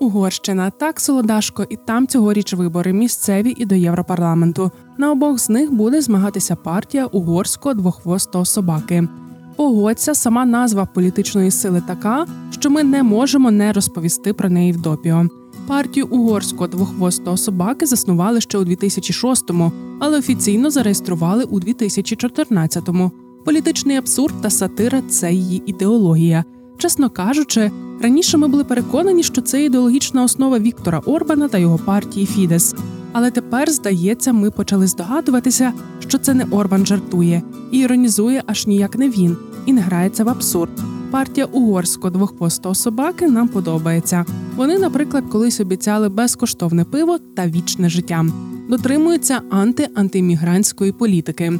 Угорщина 0.00 0.70
так 0.70 1.00
солодашко, 1.00 1.66
і 1.70 1.76
там 1.76 2.06
цьогоріч 2.06 2.54
вибори 2.54 2.92
місцеві 2.92 3.54
і 3.56 3.64
до 3.64 3.74
Європарламенту. 3.74 4.70
На 4.98 5.10
обох 5.10 5.38
з 5.38 5.48
них 5.48 5.72
буде 5.72 6.00
змагатися 6.00 6.56
партія 6.56 7.06
угорського 7.06 7.74
двохвостого 7.74 8.44
собаки. 8.44 9.08
Погодься, 9.56 10.14
сама 10.14 10.44
назва 10.44 10.86
політичної 10.86 11.50
сили 11.50 11.82
така, 11.86 12.26
що 12.50 12.70
ми 12.70 12.84
не 12.84 13.02
можемо 13.02 13.50
не 13.50 13.72
розповісти 13.72 14.32
про 14.32 14.48
неї 14.48 14.72
в 14.72 14.80
допіо. 14.80 15.26
Партію 15.70 16.06
угорського 16.10 16.66
двохвостого 16.66 17.36
собаки 17.36 17.86
заснували 17.86 18.40
ще 18.40 18.58
у 18.58 18.64
2006-му, 18.64 19.72
але 19.98 20.18
офіційно 20.18 20.70
зареєстрували 20.70 21.44
у 21.44 21.60
2014-му. 21.60 23.10
Політичний 23.44 23.96
абсурд 23.96 24.34
та 24.42 24.50
сатира 24.50 25.02
це 25.02 25.32
її 25.32 25.62
ідеологія. 25.66 26.44
Чесно 26.78 27.10
кажучи, 27.10 27.70
раніше 28.02 28.36
ми 28.36 28.48
були 28.48 28.64
переконані, 28.64 29.22
що 29.22 29.42
це 29.42 29.64
ідеологічна 29.64 30.24
основа 30.24 30.58
Віктора 30.58 30.98
Орбана 30.98 31.48
та 31.48 31.58
його 31.58 31.78
партії 31.78 32.26
Фідес. 32.26 32.74
Але 33.12 33.30
тепер, 33.30 33.70
здається, 33.70 34.32
ми 34.32 34.50
почали 34.50 34.86
здогадуватися, 34.86 35.72
що 35.98 36.18
це 36.18 36.34
не 36.34 36.44
Орбан 36.44 36.86
жартує 36.86 37.42
і 37.72 37.78
іронізує 37.78 38.42
аж 38.46 38.66
ніяк 38.66 38.98
не 38.98 39.10
він, 39.10 39.36
і 39.66 39.72
не 39.72 39.80
грається 39.80 40.24
в 40.24 40.28
абсурд. 40.28 40.89
Партія 41.10 41.46
угорського 41.46 42.10
двохпостого 42.10 42.74
собаки 42.74 43.26
нам 43.26 43.48
подобається. 43.48 44.24
Вони, 44.56 44.78
наприклад, 44.78 45.24
колись 45.32 45.60
обіцяли 45.60 46.08
безкоштовне 46.08 46.84
пиво 46.84 47.18
та 47.36 47.46
вічне 47.46 47.88
життя, 47.88 48.26
дотримуються 48.68 49.40
анти-антимігрантської 49.50 50.92
політики. 50.92 51.52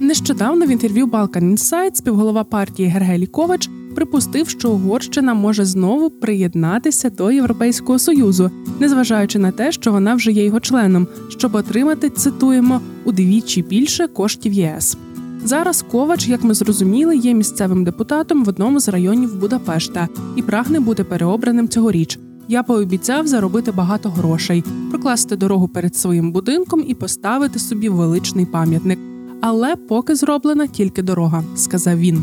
Нещодавно 0.00 0.66
в 0.66 0.68
інтерв'ю 0.68 1.06
Balkan 1.06 1.52
Insight 1.52 1.94
співголова 1.94 2.44
партії 2.44 2.88
Гергелі 2.88 3.26
Ковач 3.26 3.70
припустив, 3.94 4.48
що 4.48 4.70
Угорщина 4.70 5.34
може 5.34 5.64
знову 5.64 6.10
приєднатися 6.10 7.10
до 7.10 7.30
Європейського 7.30 7.98
союзу, 7.98 8.50
незважаючи 8.80 9.38
на 9.38 9.50
те, 9.50 9.72
що 9.72 9.92
вона 9.92 10.14
вже 10.14 10.32
є 10.32 10.44
його 10.44 10.60
членом, 10.60 11.06
щоб 11.28 11.54
отримати 11.54 12.10
цитуємо 12.10 12.80
удвічі 13.04 13.62
більше 13.62 14.06
коштів 14.06 14.52
ЄС. 14.52 14.96
Зараз 15.44 15.84
Ковач, 15.90 16.28
як 16.28 16.44
ми 16.44 16.54
зрозуміли, 16.54 17.16
є 17.16 17.34
місцевим 17.34 17.84
депутатом 17.84 18.44
в 18.44 18.48
одному 18.48 18.80
з 18.80 18.88
районів 18.88 19.40
Будапешта 19.40 20.08
і 20.36 20.42
прагне 20.42 20.80
бути 20.80 21.04
переобраним 21.04 21.68
цьогоріч. 21.68 22.18
Я 22.48 22.62
пообіцяв 22.62 23.26
заробити 23.26 23.72
багато 23.72 24.10
грошей, 24.10 24.64
прокласти 24.90 25.36
дорогу 25.36 25.68
перед 25.68 25.96
своїм 25.96 26.32
будинком 26.32 26.84
і 26.88 26.94
поставити 26.94 27.58
собі 27.58 27.88
величний 27.88 28.46
пам'ятник. 28.46 28.98
Але 29.40 29.76
поки 29.76 30.14
зроблена 30.14 30.66
тільки 30.66 31.02
дорога, 31.02 31.44
сказав 31.56 31.98
він. 31.98 32.22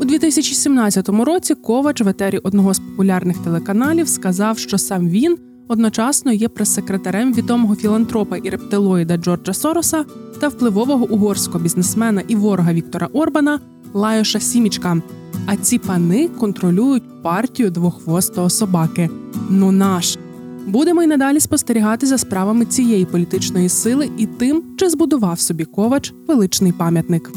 У 0.00 0.04
2017 0.04 1.08
році 1.08 1.54
Ковач 1.54 2.00
в 2.00 2.08
етері 2.08 2.38
одного 2.38 2.74
з 2.74 2.78
популярних 2.78 3.38
телеканалів 3.38 4.08
сказав, 4.08 4.58
що 4.58 4.78
сам 4.78 5.08
він 5.08 5.36
одночасно 5.68 6.32
є 6.32 6.48
прес-секретарем 6.48 7.34
відомого 7.34 7.76
філантропа 7.76 8.36
і 8.36 8.50
рептилоїда 8.50 9.16
Джорджа 9.16 9.52
Сороса 9.52 10.04
та 10.40 10.48
впливового 10.48 11.06
угорського 11.10 11.58
бізнесмена 11.58 12.22
і 12.28 12.36
ворога 12.36 12.72
Віктора 12.72 13.08
Орбана 13.12 13.60
Лайоша 13.94 14.40
Сімічка. 14.40 15.02
А 15.46 15.56
ці 15.56 15.78
пани 15.78 16.28
контролюють 16.28 17.22
партію 17.22 17.70
двохвостого 17.70 18.50
собаки. 18.50 19.10
Ну 19.50 19.72
наш. 19.72 20.18
Будемо 20.66 21.02
й 21.02 21.06
надалі 21.06 21.40
спостерігати 21.40 22.06
за 22.06 22.18
справами 22.18 22.64
цієї 22.64 23.04
політичної 23.04 23.68
сили 23.68 24.10
і 24.18 24.26
тим, 24.26 24.62
чи 24.76 24.88
збудував 24.90 25.40
собі 25.40 25.64
ковач 25.64 26.14
величний 26.28 26.72
пам'ятник. 26.72 27.32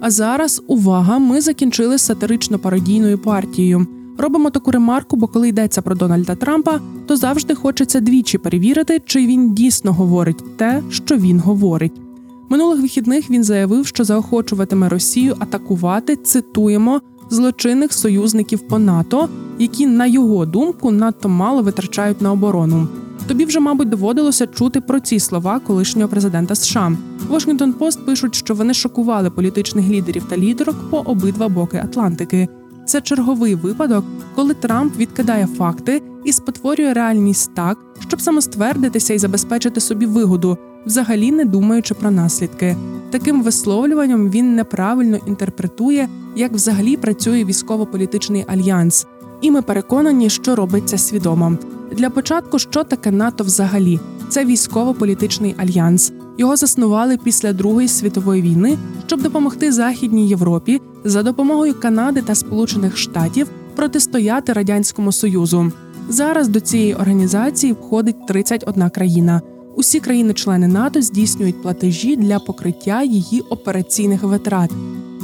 А 0.00 0.10
зараз 0.10 0.62
увага! 0.66 1.18
Ми 1.18 1.40
закінчили 1.40 1.98
сатирично 1.98 2.58
пародійною 2.58 3.18
партією. 3.18 3.86
Робимо 4.20 4.50
таку 4.50 4.70
ремарку, 4.70 5.16
бо 5.16 5.26
коли 5.26 5.48
йдеться 5.48 5.82
про 5.82 5.94
Дональда 5.94 6.34
Трампа, 6.34 6.80
то 7.06 7.16
завжди 7.16 7.54
хочеться 7.54 8.00
двічі 8.00 8.38
перевірити, 8.38 9.02
чи 9.06 9.26
він 9.26 9.54
дійсно 9.54 9.92
говорить 9.92 10.56
те, 10.56 10.82
що 10.90 11.16
він 11.16 11.40
говорить. 11.40 11.92
Минулих 12.48 12.80
вихідних 12.80 13.30
він 13.30 13.44
заявив, 13.44 13.86
що 13.86 14.04
заохочуватиме 14.04 14.88
Росію 14.88 15.36
атакувати 15.38 16.16
цитуємо 16.16 17.00
злочинних 17.30 17.92
союзників 17.92 18.60
по 18.60 18.78
НАТО, 18.78 19.28
які, 19.58 19.86
на 19.86 20.06
його 20.06 20.46
думку, 20.46 20.90
надто 20.90 21.28
мало 21.28 21.62
витрачають 21.62 22.20
на 22.20 22.32
оборону. 22.32 22.88
Тобі 23.26 23.44
вже, 23.44 23.60
мабуть, 23.60 23.88
доводилося 23.88 24.46
чути 24.46 24.80
про 24.80 25.00
ці 25.00 25.20
слова 25.20 25.58
колишнього 25.58 26.08
президента 26.08 26.54
США. 26.54 26.92
Washington 27.30 27.72
Post 27.72 28.04
пишуть, 28.04 28.34
що 28.34 28.54
вони 28.54 28.74
шокували 28.74 29.30
політичних 29.30 29.88
лідерів 29.88 30.24
та 30.28 30.36
лідерок 30.36 30.76
по 30.90 30.98
обидва 30.98 31.48
боки 31.48 31.76
Атлантики. 31.76 32.48
Це 32.90 33.00
черговий 33.00 33.54
випадок, 33.54 34.04
коли 34.34 34.54
Трамп 34.54 34.96
відкидає 34.96 35.46
факти 35.46 36.02
і 36.24 36.32
спотворює 36.32 36.92
реальність 36.92 37.50
так, 37.54 37.78
щоб 38.08 38.20
самоствердитися 38.20 39.14
і 39.14 39.18
забезпечити 39.18 39.80
собі 39.80 40.06
вигоду, 40.06 40.58
взагалі 40.86 41.32
не 41.32 41.44
думаючи 41.44 41.94
про 41.94 42.10
наслідки. 42.10 42.76
Таким 43.10 43.42
висловлюванням 43.42 44.30
він 44.30 44.54
неправильно 44.54 45.18
інтерпретує, 45.26 46.08
як 46.36 46.52
взагалі 46.52 46.96
працює 46.96 47.44
військово-політичний 47.44 48.44
альянс, 48.48 49.06
і 49.40 49.50
ми 49.50 49.62
переконані, 49.62 50.30
що 50.30 50.56
робиться 50.56 50.98
свідомо. 50.98 51.58
Для 51.92 52.10
початку, 52.10 52.58
що 52.58 52.84
таке 52.84 53.10
НАТО 53.10 53.44
взагалі? 53.44 54.00
Це 54.28 54.44
військово-політичний 54.44 55.54
альянс. 55.58 56.12
Його 56.38 56.56
заснували 56.56 57.16
після 57.16 57.52
Другої 57.52 57.88
світової 57.88 58.42
війни, 58.42 58.78
щоб 59.06 59.22
допомогти 59.22 59.72
Західній 59.72 60.28
Європі 60.28 60.80
за 61.04 61.22
допомогою 61.22 61.80
Канади 61.80 62.22
та 62.22 62.34
Сполучених 62.34 62.96
Штатів 62.96 63.46
протистояти 63.76 64.52
радянському 64.52 65.12
союзу. 65.12 65.72
Зараз 66.08 66.48
до 66.48 66.60
цієї 66.60 66.94
організації 66.94 67.72
входить 67.72 68.26
31 68.26 68.90
країна. 68.90 69.40
Усі 69.76 70.00
країни-члени 70.00 70.68
НАТО 70.68 71.02
здійснюють 71.02 71.62
платежі 71.62 72.16
для 72.16 72.38
покриття 72.38 73.02
її 73.02 73.40
операційних 73.40 74.22
витрат. 74.22 74.70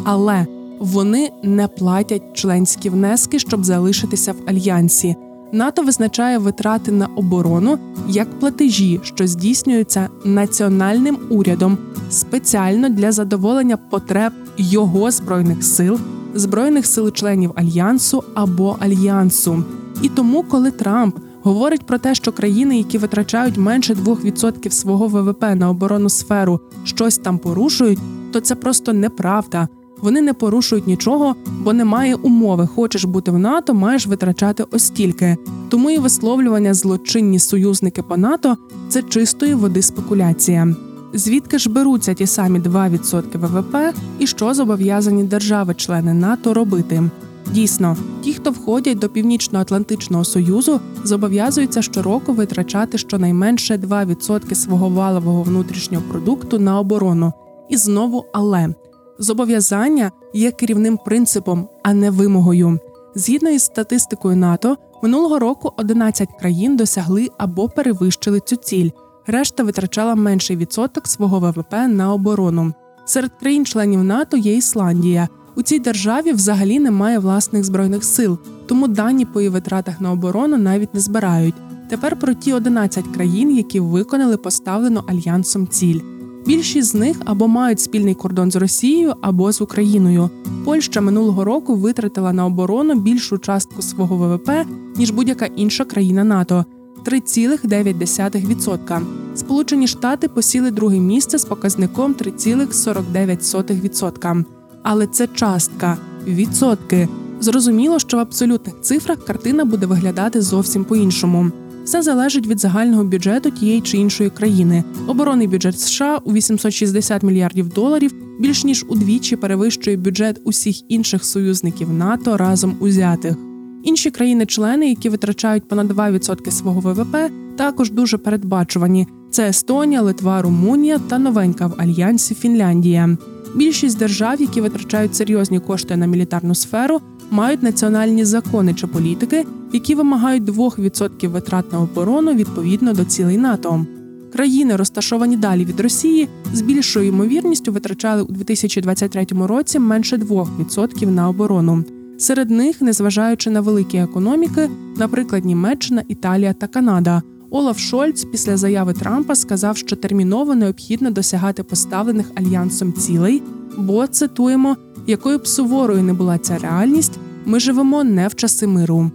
Але 0.04 0.46
вони 0.78 1.30
не 1.42 1.68
платять 1.68 2.22
членські 2.34 2.90
внески, 2.90 3.38
щоб 3.38 3.64
залишитися 3.64 4.32
в 4.32 4.36
альянсі. 4.46 5.16
НАТО 5.52 5.82
визначає 5.82 6.38
витрати 6.38 6.92
на 6.92 7.06
оборону 7.06 7.78
як 8.08 8.38
платежі, 8.40 9.00
що 9.02 9.26
здійснюються 9.26 10.08
національним 10.24 11.18
урядом 11.30 11.78
спеціально 12.10 12.88
для 12.88 13.12
задоволення 13.12 13.76
потреб 13.76 14.32
його 14.56 15.10
збройних 15.10 15.64
сил, 15.64 15.98
збройних 16.34 16.86
сил 16.86 17.12
членів 17.12 17.52
альянсу 17.54 18.24
або 18.34 18.76
альянсу. 18.80 19.64
І 20.02 20.08
тому, 20.08 20.42
коли 20.42 20.70
Трамп 20.70 21.16
говорить 21.42 21.86
про 21.86 21.98
те, 21.98 22.14
що 22.14 22.32
країни, 22.32 22.78
які 22.78 22.98
витрачають 22.98 23.56
менше 23.56 23.94
2% 23.94 24.70
свого 24.70 25.08
ВВП 25.08 25.42
на 25.54 25.70
оборонну 25.70 26.08
сферу, 26.08 26.60
щось 26.84 27.18
там 27.18 27.38
порушують, 27.38 27.98
то 28.32 28.40
це 28.40 28.54
просто 28.54 28.92
неправда. 28.92 29.68
Вони 30.00 30.20
не 30.20 30.34
порушують 30.34 30.86
нічого, 30.86 31.34
бо 31.46 31.72
немає 31.72 32.14
умови. 32.14 32.66
Хочеш 32.74 33.04
бути 33.04 33.30
в 33.30 33.38
НАТО, 33.38 33.74
маєш 33.74 34.06
витрачати 34.06 34.64
ось 34.70 34.84
стільки. 34.84 35.36
Тому 35.68 35.90
і 35.90 35.98
висловлювання 35.98 36.74
злочинні 36.74 37.38
союзники 37.38 38.02
по 38.02 38.16
НАТО 38.16 38.56
це 38.88 39.02
чистої 39.02 39.54
води 39.54 39.82
спекуляція. 39.82 40.76
Звідки 41.14 41.58
ж 41.58 41.70
беруться 41.70 42.14
ті 42.14 42.26
самі 42.26 42.58
2% 42.58 43.38
ВВП, 43.38 43.94
і 44.18 44.26
що 44.26 44.54
зобов'язані 44.54 45.24
держави-члени 45.24 46.14
НАТО 46.14 46.54
робити? 46.54 47.10
Дійсно, 47.52 47.96
ті, 48.22 48.34
хто 48.34 48.50
входять 48.50 48.98
до 48.98 49.08
Північно-Атлантичного 49.08 50.24
союзу, 50.24 50.80
зобов'язуються 51.04 51.82
щороку 51.82 52.32
витрачати 52.32 52.98
щонайменше 52.98 53.76
2% 53.76 54.54
свого 54.54 54.88
валового 54.88 55.42
внутрішнього 55.42 56.04
продукту 56.10 56.58
на 56.58 56.80
оборону. 56.80 57.32
І 57.68 57.76
знову 57.76 58.24
але 58.32 58.74
зобов'язання 59.18 60.10
є 60.34 60.50
керівним 60.50 60.98
принципом, 61.04 61.68
а 61.82 61.94
не 61.94 62.10
вимогою. 62.10 62.78
Згідно 63.14 63.50
із 63.50 63.62
статистикою 63.62 64.36
НАТО, 64.36 64.76
минулого 65.02 65.38
року 65.38 65.72
11 65.76 66.28
країн 66.40 66.76
досягли 66.76 67.28
або 67.38 67.68
перевищили 67.68 68.40
цю 68.40 68.56
ціль. 68.56 68.90
Решта 69.26 69.62
витрачала 69.62 70.14
менший 70.14 70.56
відсоток 70.56 71.08
свого 71.08 71.40
ВВП 71.40 71.72
на 71.88 72.12
оборону. 72.12 72.72
Серед 73.04 73.30
країн-членів 73.40 74.04
НАТО 74.04 74.36
є 74.36 74.56
Ісландія. 74.56 75.28
У 75.56 75.62
цій 75.62 75.78
державі 75.78 76.32
взагалі 76.32 76.78
немає 76.78 77.18
власних 77.18 77.64
збройних 77.64 78.04
сил, 78.04 78.38
тому 78.66 78.88
дані 78.88 79.24
по 79.24 79.40
її 79.40 79.50
витратах 79.50 80.00
на 80.00 80.12
оборону 80.12 80.56
навіть 80.56 80.94
не 80.94 81.00
збирають. 81.00 81.54
Тепер 81.88 82.18
про 82.18 82.34
ті 82.34 82.52
11 82.52 83.04
країн, 83.14 83.56
які 83.56 83.80
виконали 83.80 84.36
поставлену 84.36 85.04
альянсом 85.08 85.68
ціль. 85.68 86.00
Більшість 86.46 86.88
з 86.88 86.94
них 86.94 87.16
або 87.24 87.48
мають 87.48 87.80
спільний 87.80 88.14
кордон 88.14 88.50
з 88.50 88.56
Росією, 88.56 89.14
або 89.20 89.52
з 89.52 89.60
Україною. 89.60 90.30
Польща 90.64 91.00
минулого 91.00 91.44
року 91.44 91.74
витратила 91.74 92.32
на 92.32 92.46
оборону 92.46 92.94
більшу 92.94 93.38
частку 93.38 93.82
свого 93.82 94.16
ВВП 94.16 94.50
ніж 94.96 95.10
будь-яка 95.10 95.46
інша 95.46 95.84
країна 95.84 96.24
НАТО 96.24 96.64
3,9%. 97.04 99.00
Сполучені 99.34 99.86
Штати 99.86 100.28
посіли 100.28 100.70
друге 100.70 101.00
місце 101.00 101.38
з 101.38 101.44
показником 101.44 102.14
3,49%. 102.14 104.44
Але 104.82 105.06
це 105.06 105.26
частка 105.26 105.96
відсотки. 106.26 107.08
Зрозуміло, 107.40 107.98
що 107.98 108.16
в 108.16 108.20
абсолютних 108.20 108.80
цифрах 108.80 109.24
картина 109.24 109.64
буде 109.64 109.86
виглядати 109.86 110.42
зовсім 110.42 110.84
по-іншому. 110.84 111.50
Все 111.86 112.02
залежить 112.02 112.46
від 112.46 112.60
загального 112.60 113.04
бюджету 113.04 113.50
тієї 113.50 113.80
чи 113.80 113.96
іншої 113.98 114.30
країни. 114.30 114.84
Оборонний 115.06 115.46
бюджет 115.46 115.80
США 115.80 116.20
у 116.24 116.32
860 116.32 117.22
мільярдів 117.22 117.68
доларів 117.68 118.14
більш 118.40 118.64
ніж 118.64 118.84
удвічі 118.88 119.36
перевищує 119.36 119.96
бюджет 119.96 120.40
усіх 120.44 120.90
інших 120.90 121.24
союзників 121.24 121.92
НАТО 121.92 122.36
разом 122.36 122.76
узятих. 122.80 123.36
Інші 123.84 124.10
країни-члени, 124.10 124.88
які 124.88 125.08
витрачають 125.08 125.68
понад 125.68 125.90
2% 125.90 126.50
свого 126.50 126.80
ВВП, 126.80 127.16
також 127.56 127.90
дуже 127.90 128.18
передбачувані: 128.18 129.06
це 129.30 129.48
Естонія, 129.48 130.02
Литва, 130.02 130.42
Румунія 130.42 130.98
та 130.98 131.18
новенька 131.18 131.66
в 131.66 131.74
альянсі 131.78 132.34
Фінляндія. 132.34 133.16
Більшість 133.54 133.98
держав, 133.98 134.40
які 134.40 134.60
витрачають 134.60 135.14
серйозні 135.14 135.60
кошти 135.60 135.96
на 135.96 136.06
мілітарну 136.06 136.54
сферу, 136.54 137.00
мають 137.30 137.62
національні 137.62 138.24
закони 138.24 138.74
чи 138.74 138.86
політики, 138.86 139.46
які 139.72 139.94
вимагають 139.94 140.44
2% 140.44 141.28
витрат 141.28 141.72
на 141.72 141.80
оборону 141.80 142.34
відповідно 142.34 142.92
до 142.92 143.04
цілей 143.04 143.36
НАТО. 143.36 143.86
Країни, 144.32 144.76
розташовані 144.76 145.36
далі 145.36 145.64
від 145.64 145.80
Росії, 145.80 146.28
з 146.52 146.60
більшою 146.60 147.08
ймовірністю 147.08 147.72
витрачали 147.72 148.22
у 148.22 148.32
2023 148.32 149.26
році 149.30 149.78
менше 149.78 150.16
2% 150.16 151.06
на 151.06 151.28
оборону. 151.28 151.84
Серед 152.18 152.50
них, 152.50 152.82
незважаючи 152.82 153.50
на 153.50 153.60
великі 153.60 153.98
економіки, 153.98 154.70
наприклад, 154.96 155.44
Німеччина, 155.44 156.02
Італія 156.08 156.52
та 156.52 156.66
Канада. 156.66 157.22
Олаф 157.50 157.78
Шольц 157.78 158.24
після 158.24 158.56
заяви 158.56 158.92
Трампа 158.92 159.34
сказав, 159.34 159.76
що 159.76 159.96
терміново 159.96 160.54
необхідно 160.54 161.10
досягати 161.10 161.62
поставлених 161.62 162.26
альянсом 162.34 162.92
цілей, 162.92 163.42
бо 163.78 164.06
цитуємо, 164.06 164.76
якою 165.06 165.38
б 165.38 165.46
суворою 165.46 166.02
не 166.02 166.12
була 166.12 166.38
ця 166.38 166.58
реальність, 166.58 167.18
ми 167.44 167.60
живемо 167.60 168.04
не 168.04 168.28
в 168.28 168.34
часи 168.34 168.66
миру. 168.66 169.10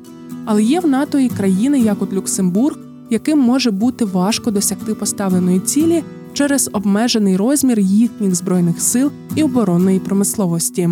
Але 0.45 0.63
є 0.63 0.79
в 0.79 0.87
НАТО 0.87 1.19
і 1.19 1.29
країни, 1.29 1.79
як 1.79 2.01
от 2.01 2.13
Люксембург, 2.13 2.77
яким 3.09 3.39
може 3.39 3.71
бути 3.71 4.05
важко 4.05 4.51
досягти 4.51 4.95
поставленої 4.95 5.59
цілі 5.59 6.03
через 6.33 6.69
обмежений 6.73 7.37
розмір 7.37 7.79
їхніх 7.79 8.35
збройних 8.35 8.81
сил 8.81 9.11
і 9.35 9.43
оборонної 9.43 9.99
промисловості. 9.99 10.89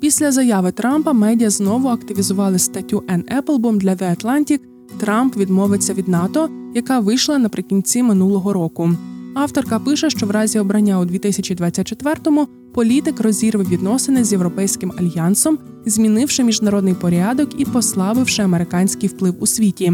Після 0.00 0.32
заяви 0.32 0.72
Трампа 0.72 1.12
медіа 1.12 1.50
знову 1.50 1.88
активізували 1.88 2.58
статтю 2.58 3.02
Ен 3.08 3.24
Еплбом 3.28 3.78
для 3.78 3.90
The 3.94 4.24
Atlantic 4.24 4.60
Трамп 4.98 5.36
відмовиться 5.36 5.94
від 5.94 6.08
НАТО, 6.08 6.48
яка 6.74 7.00
вийшла 7.00 7.38
наприкінці 7.38 8.02
минулого 8.02 8.52
року. 8.52 8.90
Авторка 9.34 9.78
пише, 9.78 10.10
що 10.10 10.26
в 10.26 10.30
разі 10.30 10.58
обрання 10.58 11.00
у 11.00 11.04
2024-му 11.04 12.48
політик 12.76 13.20
розірве 13.20 13.64
відносини 13.64 14.24
з 14.24 14.32
європейським 14.32 14.92
альянсом, 14.98 15.58
змінивши 15.86 16.44
міжнародний 16.44 16.94
порядок 16.94 17.60
і 17.60 17.64
послабивши 17.64 18.42
американський 18.42 19.08
вплив 19.08 19.34
у 19.40 19.46
світі. 19.46 19.92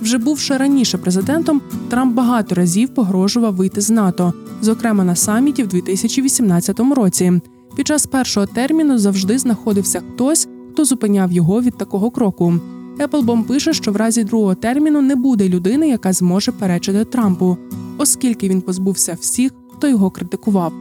Вже 0.00 0.18
бувши 0.18 0.56
раніше 0.56 0.98
президентом, 0.98 1.60
Трамп 1.90 2.14
багато 2.14 2.54
разів 2.54 2.94
погрожував 2.94 3.54
вийти 3.54 3.80
з 3.80 3.90
НАТО, 3.90 4.32
зокрема 4.62 5.04
на 5.04 5.16
саміті 5.16 5.62
в 5.62 5.68
2018 5.68 6.80
році. 6.80 7.40
Під 7.76 7.86
час 7.86 8.06
першого 8.06 8.46
терміну 8.46 8.98
завжди 8.98 9.38
знаходився 9.38 10.02
хтось, 10.14 10.48
хто 10.72 10.84
зупиняв 10.84 11.32
його 11.32 11.62
від 11.62 11.76
такого 11.76 12.10
кроку. 12.10 12.54
Еплбом 13.00 13.44
пише, 13.44 13.72
що 13.72 13.92
в 13.92 13.96
разі 13.96 14.24
другого 14.24 14.54
терміну 14.54 15.02
не 15.02 15.16
буде 15.16 15.48
людини, 15.48 15.88
яка 15.88 16.12
зможе 16.12 16.52
перечити 16.52 17.04
Трампу, 17.04 17.56
оскільки 17.98 18.48
він 18.48 18.60
позбувся 18.60 19.16
всіх, 19.20 19.52
хто 19.76 19.88
його 19.88 20.10
критикував. 20.10 20.72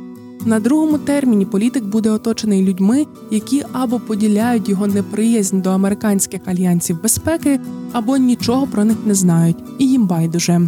На 0.46 0.60
другому 0.60 0.98
терміні 0.98 1.46
політик 1.46 1.84
буде 1.84 2.10
оточений 2.10 2.66
людьми, 2.66 3.06
які 3.32 3.64
або 3.72 4.00
поділяють 4.00 4.70
його 4.70 4.88
неприязнь 4.88 5.60
до 5.60 5.70
американських 5.70 6.42
альянсів 6.46 7.02
безпеки, 7.02 7.60
або 7.92 8.18
нічого 8.18 8.68
про 8.68 8.86
них 8.86 8.98
не 9.06 9.16
знають, 9.16 9.58
і 9.78 9.88
їм 9.88 10.08
байдуже. 10.08 10.62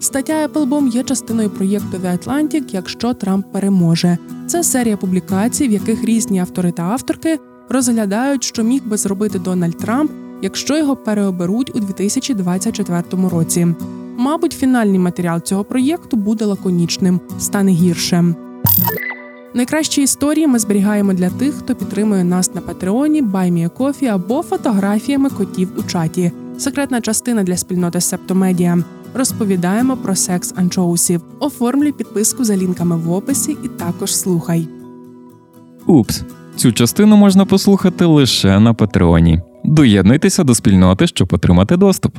Стаття 0.00 0.44
Еплбом 0.44 0.88
є 0.88 1.02
частиною 1.02 1.50
проєкту 1.50 1.96
The 1.96 2.18
Atlantic, 2.18 2.62
якщо 2.72 3.14
Трамп 3.14 3.46
переможе. 3.52 4.18
Це 4.46 4.62
серія 4.62 4.96
публікацій, 4.96 5.68
в 5.68 5.72
яких 5.72 6.04
різні 6.04 6.38
автори 6.38 6.72
та 6.72 6.82
авторки 6.82 7.38
розглядають, 7.68 8.44
що 8.44 8.62
міг 8.62 8.82
би 8.84 8.96
зробити 8.96 9.38
Дональд 9.38 9.78
Трамп 9.78 10.10
якщо 10.42 10.78
його 10.78 10.96
переоберуть 10.96 11.76
у 11.76 11.80
2024 11.80 13.02
році. 13.30 13.66
Мабуть, 14.16 14.52
фінальний 14.52 14.98
матеріал 14.98 15.40
цього 15.40 15.64
проєкту 15.64 16.16
буде 16.16 16.44
лаконічним, 16.44 17.20
стане 17.38 17.72
гірше. 17.72 18.34
Найкращі 19.54 20.02
історії 20.02 20.46
ми 20.46 20.58
зберігаємо 20.58 21.12
для 21.12 21.30
тих, 21.30 21.54
хто 21.54 21.74
підтримує 21.74 22.24
нас 22.24 22.54
на 22.54 22.60
Патреоні, 22.60 23.22
Баймієкофі 23.22 24.06
або 24.06 24.42
фотографіями 24.42 25.30
котів 25.30 25.68
у 25.76 25.82
чаті. 25.82 26.32
Секретна 26.58 27.00
частина 27.00 27.42
для 27.42 27.56
спільноти 27.56 28.00
Септомедіа. 28.00 28.78
Розповідаємо 29.14 29.96
про 29.96 30.16
секс 30.16 30.54
анчоусів. 30.56 31.20
Оформлюй 31.40 31.92
підписку 31.92 32.44
за 32.44 32.56
лінками 32.56 32.96
в 32.96 33.12
описі 33.12 33.56
і 33.64 33.68
також 33.68 34.16
слухай. 34.16 34.68
Упс. 35.86 36.22
Цю 36.56 36.72
частину 36.72 37.16
можна 37.16 37.44
послухати 37.44 38.04
лише 38.04 38.60
на 38.60 38.74
Патреоні. 38.74 39.40
Доєднуйтеся 39.64 40.44
до 40.44 40.54
спільноти, 40.54 41.06
щоб 41.06 41.28
отримати 41.32 41.76
доступ. 41.76 42.18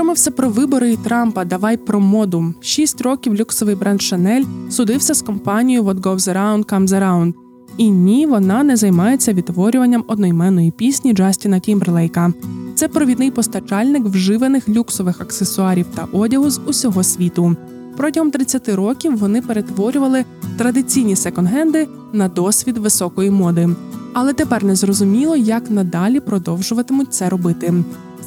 Що 0.00 0.04
ми 0.04 0.12
все 0.12 0.30
про 0.30 0.48
вибори 0.48 0.92
і 0.92 0.96
Трампа? 0.96 1.44
Давай 1.44 1.76
про 1.76 2.00
моду. 2.00 2.54
Шість 2.60 3.00
років 3.00 3.34
люксовий 3.34 3.74
бренд 3.74 4.00
Chanel 4.00 4.70
судився 4.70 5.14
з 5.14 5.22
компанією 5.22 5.84
What 5.84 6.00
Goes 6.00 6.34
Around 6.34 6.64
Comes 6.64 6.88
Around. 6.88 7.34
І 7.76 7.90
ні, 7.90 8.26
вона 8.26 8.62
не 8.62 8.76
займається 8.76 9.32
відтворюванням 9.32 10.04
одноіменної 10.08 10.70
пісні 10.70 11.12
Джастіна 11.12 11.58
Тімберлейка. 11.58 12.32
Це 12.74 12.88
провідний 12.88 13.30
постачальник 13.30 14.04
вживаних 14.04 14.68
люксових 14.68 15.20
аксесуарів 15.20 15.86
та 15.94 16.04
одягу 16.12 16.50
з 16.50 16.60
усього 16.66 17.02
світу. 17.02 17.56
Протягом 17.96 18.30
30 18.30 18.68
років 18.68 19.18
вони 19.18 19.42
перетворювали 19.42 20.24
традиційні 20.58 21.14
секонд-генди 21.14 21.88
на 22.12 22.28
досвід 22.28 22.78
високої 22.78 23.30
моди. 23.30 23.68
Але 24.12 24.32
тепер 24.32 24.64
не 24.64 24.76
зрозуміло, 24.76 25.36
як 25.36 25.70
надалі 25.70 26.20
продовжуватимуть 26.20 27.14
це 27.14 27.28
робити. 27.28 27.74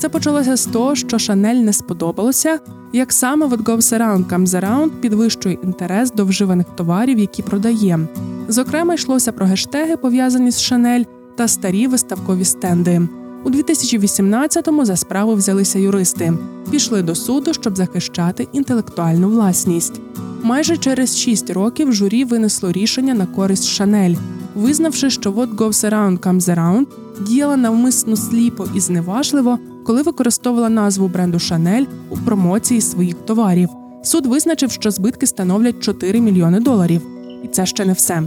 Це 0.04 0.10
почалося 0.10 0.56
з 0.56 0.66
того, 0.66 0.96
що 0.96 1.20
Шанель 1.20 1.56
не 1.56 1.74
сподобалося, 1.74 2.60
як 2.94 3.14
саме 3.14 3.46
What 3.46 3.64
Goes 3.64 4.00
Around 4.00 4.26
Comes 4.30 4.48
Around 4.48 4.90
підвищує 4.90 5.58
інтерес 5.64 6.12
до 6.12 6.26
вживаних 6.26 6.68
товарів, 6.76 7.20
які 7.20 7.44
продає. 7.44 8.00
Зокрема, 8.48 8.94
йшлося 8.94 9.32
про 9.32 9.46
гештеги, 9.46 9.98
пов'язані 9.98 10.52
з 10.52 10.62
Шанель 10.62 11.04
та 11.36 11.48
старі 11.48 11.88
виставкові 11.88 12.46
стенди. 12.46 13.02
У 13.44 13.50
2018-му 13.50 14.86
за 14.86 14.96
справу 14.96 15.34
взялися 15.34 15.80
юристи, 15.80 16.34
пішли 16.72 17.02
до 17.02 17.16
суду, 17.16 17.54
щоб 17.54 17.78
захищати 17.78 18.48
інтелектуальну 18.52 19.30
власність. 19.30 20.02
Майже 20.42 20.78
через 20.78 21.18
шість 21.18 21.50
років 21.50 21.94
журі 21.94 22.26
винесло 22.26 22.72
рішення 22.72 23.14
на 23.14 23.26
користь 23.26 23.68
Шанель, 23.68 24.16
визнавши, 24.56 25.10
що 25.10 25.32
«What 25.32 25.56
goes 25.56 25.90
around 25.92 26.20
comes 26.20 26.56
around» 26.56 26.86
діяла 27.22 27.58
навмисно 27.58 28.16
сліпо 28.16 28.68
і 28.76 28.80
зневажливо, 28.80 29.60
коли 29.84 30.02
використовувала 30.02 30.70
назву 30.70 31.08
бренду 31.08 31.40
Шанель 31.40 31.86
у 32.10 32.18
промоції 32.18 32.82
своїх 32.82 33.16
товарів. 33.16 33.70
Суд 34.04 34.26
визначив, 34.26 34.72
що 34.72 34.92
збитки 34.92 35.28
становлять 35.28 35.80
4 35.80 36.22
мільйони 36.22 36.60
доларів. 36.60 37.02
І 37.44 37.48
це 37.48 37.66
ще 37.66 37.86
не 37.86 37.94
все. 37.94 38.24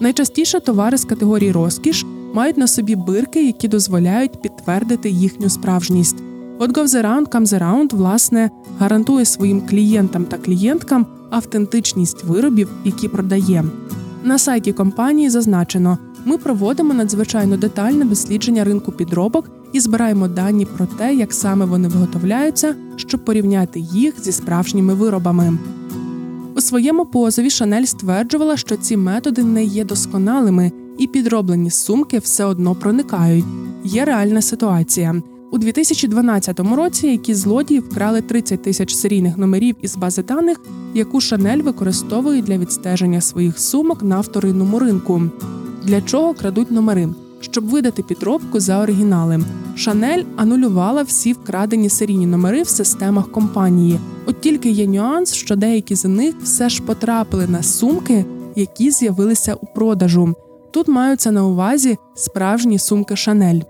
Найчастіше 0.00 0.60
товари 0.60 0.98
з 0.98 1.04
категорії 1.04 1.52
розкіш 1.52 2.06
мають 2.34 2.56
на 2.56 2.66
собі 2.66 2.96
бирки, 2.96 3.46
які 3.46 3.68
дозволяють 3.68 4.42
підтвердити 4.42 5.10
їхню 5.10 5.48
справжність. 5.48 6.16
What 6.58 6.72
goes 6.72 7.02
around 7.02 7.28
comes 7.28 7.58
around, 7.58 7.96
власне, 7.96 8.50
гарантує 8.78 9.24
своїм 9.24 9.60
клієнтам 9.60 10.24
та 10.24 10.38
клієнткам 10.38 11.06
автентичність 11.30 12.24
виробів, 12.24 12.68
які 12.84 13.08
продає. 13.08 13.64
На 14.24 14.38
сайті 14.38 14.72
компанії 14.72 15.30
зазначено, 15.30 15.98
ми 16.24 16.38
проводимо 16.38 16.94
надзвичайно 16.94 17.56
детальне 17.56 18.04
дослідження 18.04 18.64
ринку 18.64 18.92
підробок 18.92 19.50
і 19.72 19.80
збираємо 19.80 20.28
дані 20.28 20.64
про 20.64 20.86
те, 20.86 21.14
як 21.14 21.32
саме 21.32 21.64
вони 21.64 21.88
виготовляються, 21.88 22.74
щоб 22.96 23.24
порівняти 23.24 23.80
їх 23.80 24.14
зі 24.22 24.32
справжніми 24.32 24.94
виробами. 24.94 25.58
У 26.56 26.60
своєму 26.60 27.06
позові 27.06 27.50
Шанель 27.50 27.84
стверджувала, 27.84 28.56
що 28.56 28.76
ці 28.76 28.96
методи 28.96 29.42
не 29.44 29.64
є 29.64 29.84
досконалими, 29.84 30.72
і 30.98 31.06
підроблені 31.06 31.70
сумки 31.70 32.18
все 32.18 32.44
одно 32.44 32.74
проникають. 32.74 33.44
Є 33.84 34.04
реальна 34.04 34.42
ситуація. 34.42 35.22
У 35.50 35.58
2012 35.58 36.60
році 36.60 37.06
які 37.06 37.34
злодії 37.34 37.80
вкрали 37.80 38.20
30 38.20 38.62
тисяч 38.62 38.94
серійних 38.94 39.38
номерів 39.38 39.76
із 39.82 39.96
бази 39.96 40.22
даних, 40.22 40.60
яку 40.94 41.20
Шанель 41.20 41.58
використовує 41.62 42.42
для 42.42 42.58
відстеження 42.58 43.20
своїх 43.20 43.58
сумок 43.58 44.02
на 44.02 44.20
вторинному 44.20 44.78
ринку. 44.78 45.22
Для 45.84 46.00
чого 46.00 46.34
крадуть 46.34 46.70
номери? 46.70 47.08
Щоб 47.40 47.68
видати 47.68 48.02
підробку 48.02 48.60
за 48.60 48.82
оригінали. 48.82 49.40
Шанель 49.76 50.24
анулювала 50.36 51.02
всі 51.02 51.32
вкрадені 51.32 51.88
серійні 51.88 52.26
номери 52.26 52.62
в 52.62 52.68
системах 52.68 53.32
компанії. 53.32 54.00
От 54.26 54.40
тільки 54.40 54.70
є 54.70 54.86
нюанс, 54.86 55.34
що 55.34 55.56
деякі 55.56 55.94
з 55.94 56.04
них 56.04 56.34
все 56.42 56.68
ж 56.68 56.82
потрапили 56.82 57.46
на 57.46 57.62
сумки, 57.62 58.24
які 58.56 58.90
з'явилися 58.90 59.54
у 59.54 59.66
продажу. 59.66 60.34
Тут 60.70 60.88
маються 60.88 61.30
на 61.30 61.46
увазі 61.46 61.96
справжні 62.14 62.78
сумки 62.78 63.16
Шанель. 63.16 63.60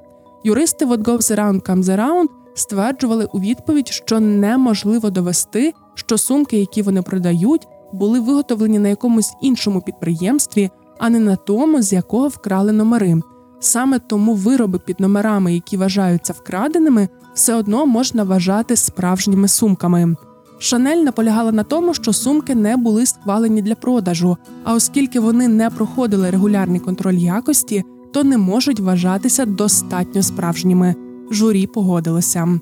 Юристи 0.45 0.87
What 0.87 1.03
Goes 1.03 1.37
Around 1.37 1.63
Comes 1.63 1.85
Around 1.85 2.27
стверджували 2.55 3.29
у 3.33 3.41
відповідь, 3.41 3.89
що 3.89 4.21
неможливо 4.21 5.11
довести, 5.11 5.73
що 5.95 6.19
сумки, 6.19 6.59
які 6.59 6.83
вони 6.83 7.03
продають, 7.03 7.69
були 7.93 8.21
виготовлені 8.21 8.79
на 8.79 8.89
якомусь 8.89 9.33
іншому 9.43 9.81
підприємстві, 9.81 10.71
а 10.99 11.11
не 11.11 11.19
на 11.19 11.37
тому, 11.37 11.83
з 11.83 11.93
якого 11.93 12.29
вкрали 12.29 12.73
номери. 12.73 13.21
Саме 13.61 13.99
тому 13.99 14.35
вироби 14.35 14.79
під 14.79 15.01
номерами, 15.01 15.55
які 15.55 15.77
вважаються 15.77 16.33
вкраденими, 16.33 17.09
все 17.35 17.55
одно 17.55 17.87
можна 17.87 18.25
вважати 18.25 18.77
справжніми 18.77 19.49
сумками. 19.49 20.17
Шанель 20.59 21.05
наполягала 21.05 21.53
на 21.53 21.63
тому, 21.63 21.95
що 21.95 22.13
сумки 22.13 22.55
не 22.55 22.77
були 22.77 23.07
схвалені 23.07 23.63
для 23.63 23.75
продажу, 23.75 24.37
а 24.65 24.75
оскільки 24.75 25.21
вони 25.21 25.49
не 25.49 25.71
проходили 25.71 26.31
регулярний 26.31 26.81
контроль 26.81 27.15
якості, 27.15 27.85
то 28.13 28.25
не 28.25 28.39
можуть 28.39 28.81
вважатися 28.81 29.45
достатньо 29.45 30.23
справжніми. 30.23 30.95
Журі 31.31 31.67
погодилося. 31.67 32.61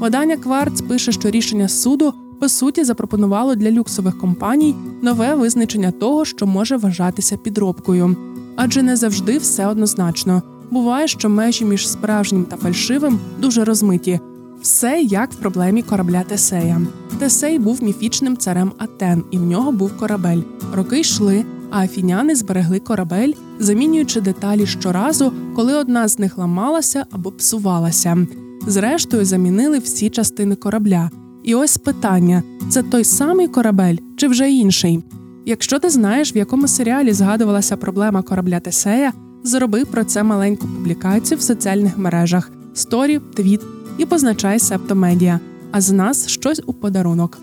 Видання 0.00 0.36
Кварц 0.36 0.80
пише, 0.80 1.12
що 1.12 1.30
рішення 1.30 1.68
суду 1.68 2.14
по 2.40 2.48
суті 2.48 2.84
запропонувало 2.84 3.54
для 3.54 3.70
люксових 3.70 4.18
компаній 4.18 4.74
нове 5.02 5.34
визначення 5.34 5.90
того, 5.90 6.24
що 6.24 6.46
може 6.46 6.76
вважатися 6.76 7.36
підробкою, 7.36 8.16
адже 8.58 8.82
не 8.82 8.96
завжди 8.96 9.38
все 9.38 9.66
однозначно. 9.66 10.42
Буває, 10.70 11.08
що 11.08 11.28
межі 11.28 11.64
між 11.64 11.88
справжнім 11.88 12.44
та 12.44 12.56
фальшивим 12.56 13.18
дуже 13.40 13.64
розмиті. 13.64 14.20
Все 14.62 15.00
як 15.02 15.32
в 15.32 15.36
проблемі 15.36 15.82
корабля 15.82 16.22
Тесея. 16.22 16.80
Тесей 17.18 17.58
був 17.58 17.82
міфічним 17.82 18.36
царем 18.36 18.72
Атен, 18.78 19.22
і 19.30 19.38
в 19.38 19.42
нього 19.42 19.72
був 19.72 19.96
корабель. 19.96 20.40
Роки 20.74 21.00
йшли, 21.00 21.44
а 21.70 21.84
афіняни 21.84 22.34
зберегли 22.34 22.78
корабель, 22.78 23.32
замінюючи 23.58 24.20
деталі 24.20 24.66
щоразу, 24.66 25.32
коли 25.56 25.74
одна 25.74 26.08
з 26.08 26.18
них 26.18 26.38
ламалася 26.38 27.04
або 27.10 27.30
псувалася. 27.30 28.26
Зрештою, 28.66 29.24
замінили 29.24 29.78
всі 29.78 30.10
частини 30.10 30.54
корабля. 30.54 31.10
І 31.44 31.54
ось 31.54 31.76
питання: 31.76 32.42
це 32.70 32.82
той 32.82 33.04
самий 33.04 33.48
корабель 33.48 33.96
чи 34.16 34.28
вже 34.28 34.50
інший? 34.50 35.02
Якщо 35.48 35.78
ти 35.78 35.90
знаєш, 35.90 36.34
в 36.34 36.36
якому 36.36 36.68
серіалі 36.68 37.12
згадувалася 37.12 37.76
проблема 37.76 38.22
корабля 38.22 38.60
Тесея, 38.60 39.12
зроби 39.44 39.84
про 39.84 40.04
це 40.04 40.22
маленьку 40.22 40.66
публікацію 40.66 41.38
в 41.38 41.42
соціальних 41.42 41.98
мережах, 41.98 42.50
сторі, 42.74 43.20
твіт 43.36 43.60
і 43.98 44.06
позначай 44.06 44.58
Септомедіа. 44.58 45.40
А 45.72 45.80
з 45.80 45.92
нас 45.92 46.28
щось 46.28 46.62
у 46.66 46.72
подарунок. 46.72 47.38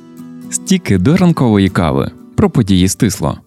Стікі 0.50 0.98
до 0.98 1.18
ранкової 1.18 1.70
кави 1.70 2.12
про 2.36 2.50
події 2.50 2.88
стисло. 2.88 3.38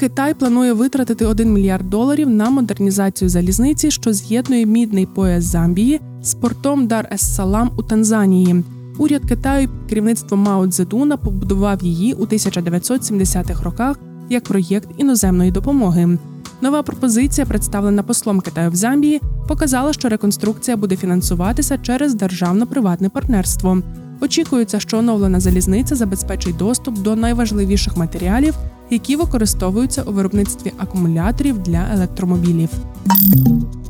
Китай 0.00 0.34
планує 0.34 0.72
витратити 0.72 1.26
1 1.26 1.52
мільярд 1.52 1.90
доларів 1.90 2.30
на 2.30 2.50
модернізацію 2.50 3.28
залізниці, 3.28 3.90
що 3.90 4.12
з'єднує 4.12 4.66
мідний 4.66 5.06
пояс 5.06 5.44
Замбії 5.44 6.00
з 6.28 6.34
портом 6.34 6.86
Дар 6.86 7.08
ес 7.12 7.34
Салам 7.34 7.70
у 7.76 7.82
Танзанії. 7.82 8.64
Уряд 8.98 9.22
Китаю 9.28 9.68
під 9.68 9.88
керівництвом 9.88 10.40
Мао 10.40 10.66
Цзедуна 10.66 11.16
побудував 11.16 11.82
її 11.82 12.14
у 12.14 12.26
1970-х 12.26 13.62
роках 13.62 13.96
як 14.30 14.44
проєкт 14.44 14.88
іноземної 14.96 15.50
допомоги. 15.50 16.18
Нова 16.60 16.82
пропозиція, 16.82 17.46
представлена 17.46 18.02
послом 18.02 18.40
Китаю 18.40 18.70
в 18.70 18.74
Замбії, 18.74 19.20
показала, 19.48 19.92
що 19.92 20.08
реконструкція 20.08 20.76
буде 20.76 20.96
фінансуватися 20.96 21.78
через 21.78 22.14
державно-приватне 22.14 23.08
партнерство. 23.08 23.78
Очікується, 24.20 24.80
що 24.80 24.98
оновлена 24.98 25.40
залізниця 25.40 25.94
забезпечить 25.94 26.56
доступ 26.56 26.98
до 26.98 27.16
найважливіших 27.16 27.96
матеріалів, 27.96 28.54
які 28.90 29.16
використовуються 29.16 30.02
у 30.02 30.12
виробництві 30.12 30.72
акумуляторів 30.78 31.58
для 31.58 31.86
електромобілів. 31.94 32.70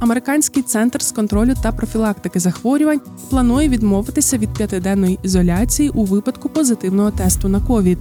Американський 0.00 0.62
центр 0.62 1.02
з 1.02 1.12
контролю 1.12 1.54
та 1.62 1.72
профілактики 1.72 2.40
захворювань 2.40 3.00
планує 3.30 3.68
відмовитися 3.68 4.38
від 4.38 4.48
п'ятиденної 4.54 5.18
ізоляції 5.22 5.88
у 5.88 6.04
випадку 6.04 6.48
позитивного 6.48 7.10
тесту 7.10 7.48
на 7.48 7.60
ковід. 7.60 7.98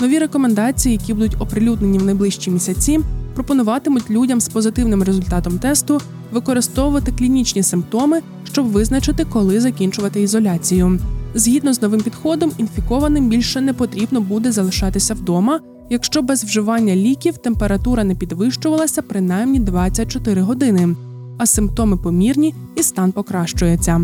Нові 0.00 0.18
рекомендації, 0.18 0.92
які 0.92 1.14
будуть 1.14 1.36
оприлюднені 1.40 1.98
в 1.98 2.04
найближчі 2.04 2.50
місяці, 2.50 3.00
пропонуватимуть 3.34 4.10
людям 4.10 4.40
з 4.40 4.48
позитивним 4.48 5.02
результатом 5.02 5.58
тесту 5.58 6.00
використовувати 6.32 7.12
клінічні 7.12 7.62
симптоми, 7.62 8.20
щоб 8.44 8.66
визначити, 8.66 9.24
коли 9.24 9.60
закінчувати 9.60 10.22
ізоляцію. 10.22 10.98
Згідно 11.34 11.74
з 11.74 11.82
новим 11.82 12.00
підходом, 12.00 12.52
інфікованим 12.58 13.28
більше 13.28 13.60
не 13.60 13.72
потрібно 13.72 14.20
буде 14.20 14.52
залишатися 14.52 15.14
вдома, 15.14 15.60
якщо 15.90 16.22
без 16.22 16.44
вживання 16.44 16.96
ліків 16.96 17.38
температура 17.38 18.04
не 18.04 18.14
підвищувалася 18.14 19.02
принаймні 19.02 19.60
24 19.60 20.42
години, 20.42 20.96
а 21.38 21.46
симптоми 21.46 21.96
помірні 21.96 22.54
і 22.76 22.82
стан 22.82 23.12
покращується. 23.12 24.00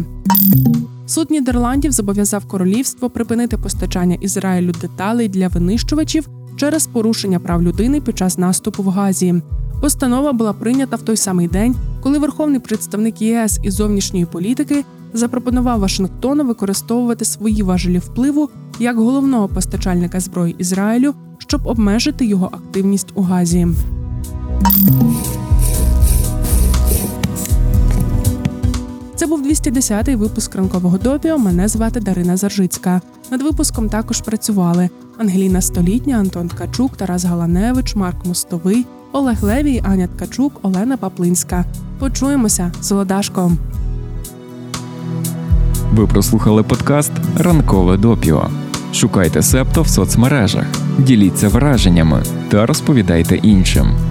Суд 1.06 1.30
Нідерландів 1.30 1.92
зобов'язав 1.92 2.44
королівство 2.44 3.10
припинити 3.10 3.56
постачання 3.56 4.14
Ізраїлю 4.20 4.72
деталей 4.80 5.28
для 5.28 5.48
винищувачів 5.48 6.28
через 6.56 6.86
порушення 6.86 7.40
прав 7.40 7.62
людини 7.62 8.00
під 8.00 8.18
час 8.18 8.38
наступу 8.38 8.82
в 8.82 8.88
Газі. 8.88 9.34
Постанова 9.80 10.32
була 10.32 10.52
прийнята 10.52 10.96
в 10.96 11.02
той 11.02 11.16
самий 11.16 11.48
день, 11.48 11.76
коли 12.02 12.18
верховний 12.18 12.60
представник 12.60 13.22
ЄС 13.22 13.60
із 13.62 13.74
зовнішньої 13.74 14.24
політики 14.26 14.84
запропонував 15.12 15.80
Вашингтону 15.80 16.44
використовувати 16.44 17.24
свої 17.24 17.62
важелі 17.62 17.98
впливу 17.98 18.50
як 18.78 18.96
головного 18.96 19.48
постачальника 19.48 20.20
зброї 20.20 20.56
Ізраїлю, 20.58 21.14
щоб 21.48 21.66
обмежити 21.66 22.26
його 22.26 22.46
активність 22.52 23.08
у 23.14 23.22
Газі. 23.22 23.66
Це 29.16 29.26
був 29.26 29.46
210-й 29.46 30.14
випуск 30.14 30.54
ранкового 30.54 30.98
допіо. 30.98 31.38
Мене 31.38 31.68
звати 31.68 32.00
Дарина 32.00 32.36
Заржицька. 32.36 33.00
Над 33.30 33.42
випуском 33.42 33.88
також 33.88 34.20
працювали 34.20 34.90
Ангеліна 35.18 35.60
Столітня, 35.60 36.16
Антон 36.16 36.48
Ткачук, 36.48 36.96
Тарас 36.96 37.24
Галаневич, 37.24 37.94
Марк 37.94 38.26
Мостовий, 38.26 38.86
Олег 39.12 39.44
Левій, 39.44 39.82
Аня 39.84 40.08
Ткачук, 40.16 40.52
Олена 40.62 40.96
Паплинська. 40.96 41.64
Почуємося 41.98 42.72
з 42.80 42.90
Володашком. 42.92 43.58
Ви 45.94 46.06
прослухали 46.06 46.62
подкаст 46.62 47.12
Ранкове 47.38 47.96
допіо. 47.96 48.50
Шукайте 48.92 49.42
септо 49.42 49.82
в 49.82 49.88
соцмережах, 49.88 50.66
діліться 50.98 51.48
враженнями 51.48 52.22
та 52.50 52.66
розповідайте 52.66 53.36
іншим. 53.36 54.07